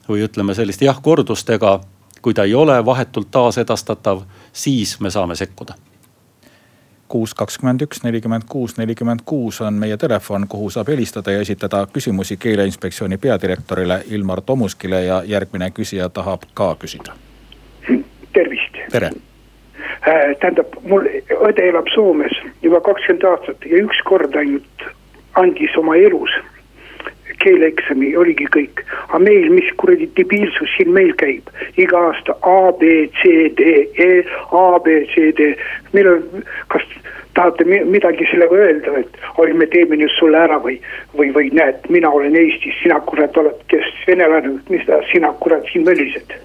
või 0.09 0.25
ütleme 0.25 0.53
selliste 0.53 0.85
jah 0.85 1.01
kordustega. 1.01 1.79
kui 2.21 2.33
ta 2.33 2.43
ei 2.43 2.53
ole 2.55 2.85
vahetult 2.85 3.31
taasedastatav, 3.31 4.21
siis 4.53 4.99
me 4.99 5.09
saame 5.09 5.35
sekkuda 5.35 5.75
kuus, 7.09 7.33
kakskümmend 7.33 7.81
üks, 7.81 8.03
nelikümmend 8.03 8.43
kuus, 8.49 8.77
nelikümmend 8.77 9.23
kuus 9.25 9.62
on 9.62 9.73
meie 9.73 9.97
telefon, 9.97 10.47
kuhu 10.47 10.69
saab 10.69 10.88
helistada 10.88 11.31
ja 11.31 11.39
esitada 11.41 11.88
küsimusi 11.93 12.38
keeleinspektsiooni 12.38 13.17
peadirektorile 13.17 14.03
Ilmar 14.09 14.41
Tomuskile 14.41 15.03
ja 15.05 15.23
järgmine 15.25 15.71
küsija 15.71 16.09
tahab 16.09 16.45
ka 16.53 16.75
küsida. 16.75 17.17
tervist. 18.33 18.77
tere 18.91 19.12
tähendab, 20.05 20.77
mul 20.88 21.07
õde 21.39 21.65
elab 21.71 21.89
Soomes 21.93 22.35
juba 22.63 22.81
kakskümmend 22.85 23.25
aastat 23.31 23.65
ja 23.67 23.83
üks 23.83 23.99
kord 24.07 24.35
ainult 24.39 24.88
andis 25.39 25.75
oma 25.79 25.97
elus 25.99 26.33
keeleeksami, 27.39 28.09
oligi 28.19 28.47
kõik. 28.51 28.81
aga 29.07 29.19
meil, 29.23 29.49
mis 29.53 29.67
kuradi 29.79 30.09
debiilsus 30.17 30.71
siin 30.75 30.91
meil 30.95 31.13
käib, 31.21 31.47
iga 31.79 32.01
aasta 32.09 32.35
A, 32.43 32.71
B, 32.79 33.07
C, 33.21 33.47
D, 33.55 33.69
E, 33.95 34.09
A, 34.51 34.79
B, 34.83 34.97
C, 35.13 35.29
D. 35.38 35.53
meil 35.93 36.09
on, 36.13 36.43
kas 36.73 36.83
tahate 37.38 37.63
midagi 37.65 38.27
sellega 38.31 38.55
öelda, 38.55 38.97
et 38.99 39.19
oi, 39.38 39.53
me 39.53 39.67
teeme 39.71 39.99
nüüd 40.01 40.12
sulle 40.17 40.41
ära 40.41 40.59
või, 40.63 40.79
või, 41.15 41.31
või 41.35 41.51
näed, 41.55 41.88
mina 41.93 42.12
olen 42.12 42.35
Eestis, 42.35 42.75
sina 42.83 42.99
kurat 43.07 43.38
oled, 43.39 43.63
kes 43.71 43.88
venelane, 44.07 44.57
mis 44.69 44.83
ta, 44.89 44.99
sina 45.13 45.31
kurat 45.39 45.63
siin 45.71 45.88
mölised 45.88 46.35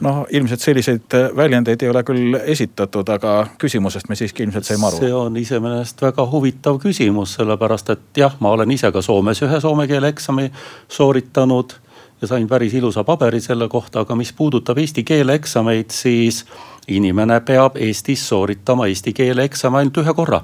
noh, 0.00 0.26
ilmselt 0.30 0.60
selliseid 0.60 1.14
äh, 1.14 1.28
väljendeid 1.36 1.82
ei 1.82 1.90
ole 1.90 2.02
küll 2.06 2.38
esitatud, 2.44 3.08
aga 3.08 3.34
küsimusest 3.58 4.08
me 4.08 4.16
siiski 4.18 4.42
ilmselt 4.46 4.68
saime 4.68 4.86
aru. 4.86 5.00
see 5.02 5.12
on 5.14 5.36
iseenesest 5.36 6.02
väga 6.02 6.26
huvitav 6.30 6.78
küsimus, 6.82 7.34
sellepärast 7.38 7.90
et 7.94 8.22
jah, 8.22 8.36
ma 8.40 8.54
olen 8.56 8.70
ise 8.70 8.92
ka 8.92 9.02
Soomes 9.02 9.42
ühe 9.46 9.60
soome 9.60 9.88
keele 9.90 10.12
eksami 10.14 10.50
sooritanud 10.88 11.74
ja 12.20 12.28
sain 12.28 12.48
päris 12.48 12.74
ilusa 12.74 13.04
paberi 13.04 13.40
selle 13.40 13.68
kohta, 13.68 14.00
aga 14.00 14.14
mis 14.18 14.32
puudutab 14.32 14.78
eesti 14.78 15.04
keele 15.06 15.34
eksameid, 15.38 15.90
siis 15.90 16.44
inimene 16.88 17.40
peab 17.40 17.76
Eestis 17.76 18.28
sooritama 18.28 18.86
eesti 18.86 19.12
keele 19.12 19.44
eksami 19.44 19.82
ainult 19.82 20.02
ühe 20.02 20.14
korra. 20.14 20.42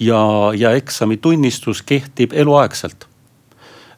ja, 0.00 0.20
ja 0.56 0.72
eksami 0.72 1.16
tunnistus 1.16 1.82
kehtib 1.82 2.32
eluaegselt 2.32 3.06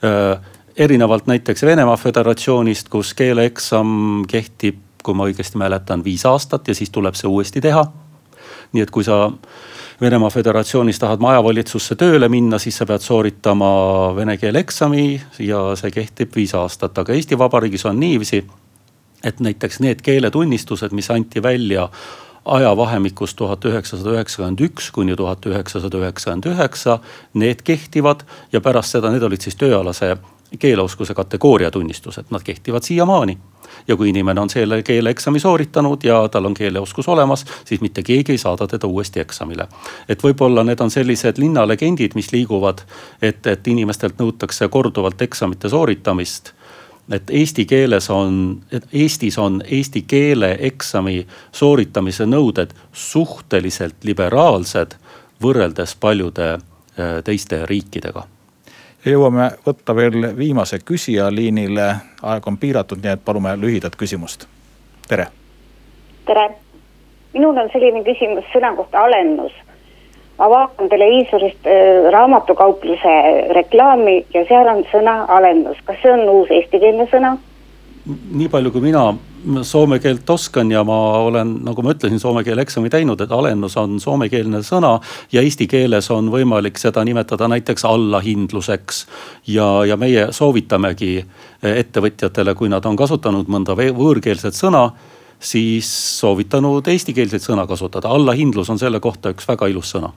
äh, 0.05 0.39
erinevalt 0.79 1.27
näiteks 1.27 1.63
Venemaa 1.63 1.97
Föderatsioonist, 1.97 2.89
kus 2.89 3.15
keeleeksam 3.15 4.25
kehtib, 4.29 4.77
kui 5.03 5.15
ma 5.15 5.27
õigesti 5.27 5.59
mäletan, 5.59 6.05
viis 6.05 6.27
aastat 6.27 6.69
ja 6.69 6.75
siis 6.75 6.91
tuleb 6.95 7.19
see 7.19 7.29
uuesti 7.29 7.61
teha. 7.61 7.87
nii 8.73 8.83
et 8.83 8.91
kui 8.91 9.05
sa 9.05 9.31
Venemaa 10.01 10.31
Föderatsioonis 10.31 10.99
tahad 10.99 11.19
majavalitsusse 11.21 11.97
tööle 11.99 12.29
minna, 12.29 12.59
siis 12.59 12.77
sa 12.79 12.87
pead 12.87 13.03
sooritama 13.03 13.71
vene 14.17 14.37
keele 14.39 14.63
eksami 14.63 15.21
ja 15.43 15.63
see 15.77 15.91
kehtib 15.91 16.37
viis 16.37 16.55
aastat, 16.55 16.99
aga 16.99 17.13
Eesti 17.13 17.39
Vabariigis 17.39 17.87
on 17.87 18.01
niiviisi. 18.01 18.45
et 19.25 19.41
näiteks 19.41 19.81
need 19.81 20.03
keeletunnistused, 20.03 20.93
mis 20.93 21.11
anti 21.11 21.43
välja 21.43 21.89
ajavahemikus 22.45 23.35
tuhat 23.35 23.65
üheksasada 23.65 24.11
üheksakümmend 24.11 24.61
üks 24.61 24.91
kuni 24.93 25.17
tuhat 25.17 25.47
üheksasada 25.47 25.99
üheksakümmend 25.99 26.47
üheksa, 26.47 26.99
need 27.35 27.63
kehtivad 27.63 28.23
ja 28.53 28.61
pärast 28.61 28.95
seda, 28.95 29.11
need 29.11 29.23
olid 29.23 29.43
siis 29.43 29.57
tööalase 29.57 30.17
keeleoskuse 30.59 31.15
kategooria 31.15 31.71
tunnistused, 31.71 32.25
nad 32.31 32.43
kehtivad 32.43 32.83
siiamaani. 32.83 33.39
ja 33.89 33.97
kui 33.97 34.09
inimene 34.09 34.41
on 34.41 34.51
selle 34.51 34.83
keeleeksami 34.83 35.41
sooritanud 35.41 36.05
ja 36.05 36.29
tal 36.29 36.45
on 36.45 36.55
keeleoskus 36.55 37.09
olemas, 37.09 37.45
siis 37.65 37.81
mitte 37.81 38.03
keegi 38.03 38.33
ei 38.33 38.39
saada 38.39 38.67
teda 38.67 38.87
uuesti 38.87 39.21
eksamile. 39.21 39.69
et 40.09 40.25
võib-olla 40.25 40.65
need 40.65 40.81
on 40.81 40.91
sellised 40.91 41.39
linnalegendid, 41.39 42.15
mis 42.15 42.33
liiguvad, 42.33 42.83
et, 43.23 43.47
et 43.47 43.69
inimestelt 43.69 44.19
nõutakse 44.19 44.69
korduvalt 44.69 45.23
eksamite 45.23 45.69
sooritamist 45.69 46.53
et 47.13 47.31
eesti 47.31 47.65
keeles 47.65 48.11
on, 48.11 48.61
Eestis 48.93 49.39
on 49.39 49.63
eesti 49.65 50.03
keele 50.03 50.57
eksami 50.61 51.27
sooritamise 51.53 52.27
nõuded 52.27 52.75
suhteliselt 52.93 54.05
liberaalsed 54.05 54.97
võrreldes 55.43 55.97
paljude 56.01 56.51
äh, 56.55 57.23
teiste 57.25 57.67
riikidega 57.67 58.27
jõuame 59.07 59.51
võtta 59.67 59.95
veel 59.97 60.37
viimase 60.37 60.79
küsija 60.85 61.29
liinile, 61.35 61.89
aeg 62.23 62.47
on 62.47 62.59
piiratud, 62.59 63.03
nii 63.03 63.15
et 63.15 63.25
palume 63.25 63.57
lühidat 63.61 63.97
küsimust. 63.97 64.49
tere. 65.09 65.27
tere, 66.27 66.49
minul 67.33 67.57
on 67.57 67.71
selline 67.73 68.05
küsimus 68.05 68.45
sõna 68.53 68.75
kohta 68.77 69.05
alennus 69.05 69.53
ma 70.39 70.51
vaatan 70.51 70.89
televiisorist 70.89 71.67
äh, 71.67 72.11
raamatukaupluse 72.13 73.15
reklaami 73.55 74.27
ja 74.35 74.45
seal 74.49 74.71
on 74.71 74.85
sõna 74.93 75.25
alendus, 75.29 75.79
kas 75.85 75.99
see 76.03 76.13
on 76.13 76.29
uus 76.29 76.51
eestikeelne 76.51 77.09
sõna? 77.13 77.37
nii 78.09 78.49
palju, 78.49 78.71
kui 78.73 78.81
mina 78.81 79.11
soome 79.63 79.99
keelt 79.99 80.31
oskan 80.31 80.71
ja 80.71 80.83
ma 80.85 80.97
olen, 81.19 81.55
nagu 81.65 81.83
ma 81.83 81.93
ütlesin, 81.95 82.21
soome 82.21 82.45
keele 82.47 82.63
eksami 82.65 82.91
teinud, 82.91 83.21
et 83.21 83.33
alennus 83.33 83.77
on 83.81 83.99
soomekeelne 84.01 84.63
sõna. 84.67 84.99
ja 85.33 85.43
eesti 85.43 85.67
keeles 85.67 86.11
on 86.11 86.31
võimalik 86.33 86.79
seda 86.79 87.05
nimetada 87.05 87.49
näiteks 87.49 87.85
allahindluseks. 87.85 89.07
ja, 89.47 89.85
ja 89.85 89.97
meie 89.97 90.29
soovitamegi 90.33 91.25
ettevõtjatele, 91.63 92.55
kui 92.55 92.69
nad 92.69 92.85
on 92.87 92.97
kasutanud 92.97 93.49
mõnda 93.49 93.77
võõrkeelset 93.79 94.55
sõna 94.55 94.91
siis 95.41 95.89
soovitanud 96.21 96.87
eestikeelset 96.89 97.43
sõna 97.43 97.67
kasutada, 97.67 98.09
allahindlus 98.09 98.71
on 98.71 98.79
selle 98.79 99.01
kohta 99.01 99.31
üks 99.31 99.47
väga 99.49 99.71
ilus 99.71 99.95
sõna 99.95 100.13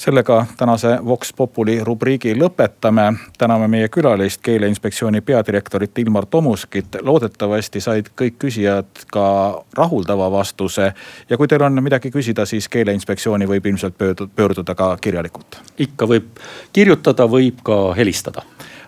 sellega 0.00 0.46
tänase 0.56 0.98
Vox 1.04 1.32
Populi 1.36 1.84
rubriigi 1.84 2.34
lõpetame. 2.34 3.14
täname 3.38 3.68
meie 3.68 3.88
külalist, 3.88 4.40
keeleinspektsiooni 4.42 5.20
peadirektorit 5.20 5.98
Ilmar 5.98 6.26
Tomuskit. 6.26 6.96
loodetavasti 7.02 7.80
said 7.80 8.06
kõik 8.22 8.38
küsijad 8.38 8.86
ka 9.12 9.62
rahuldava 9.76 10.30
vastuse. 10.30 10.92
ja 11.30 11.36
kui 11.36 11.48
teil 11.48 11.62
on 11.62 11.82
midagi 11.82 12.10
küsida, 12.10 12.46
siis 12.46 12.68
keeleinspektsiooni 12.68 13.46
võib 13.46 13.66
ilmselt 13.66 13.94
pöörduda 14.36 14.74
ka 14.74 14.96
kirjalikult. 15.00 15.60
ikka 15.78 16.06
võib 16.06 16.24
kirjutada, 16.72 17.24
võib 17.28 17.60
ka 17.62 17.94
helistada. 17.94 18.42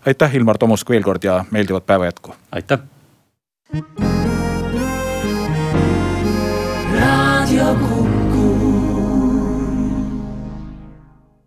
aitäh, 0.07 0.35
Ilmar 0.35 0.59
Tomusk 0.59 0.91
veel 0.91 1.03
kord 1.03 1.25
ja 1.25 1.45
meeldivat 1.51 1.87
päeva 1.87 2.05
jätku. 2.05 2.35
aitäh. 2.53 2.79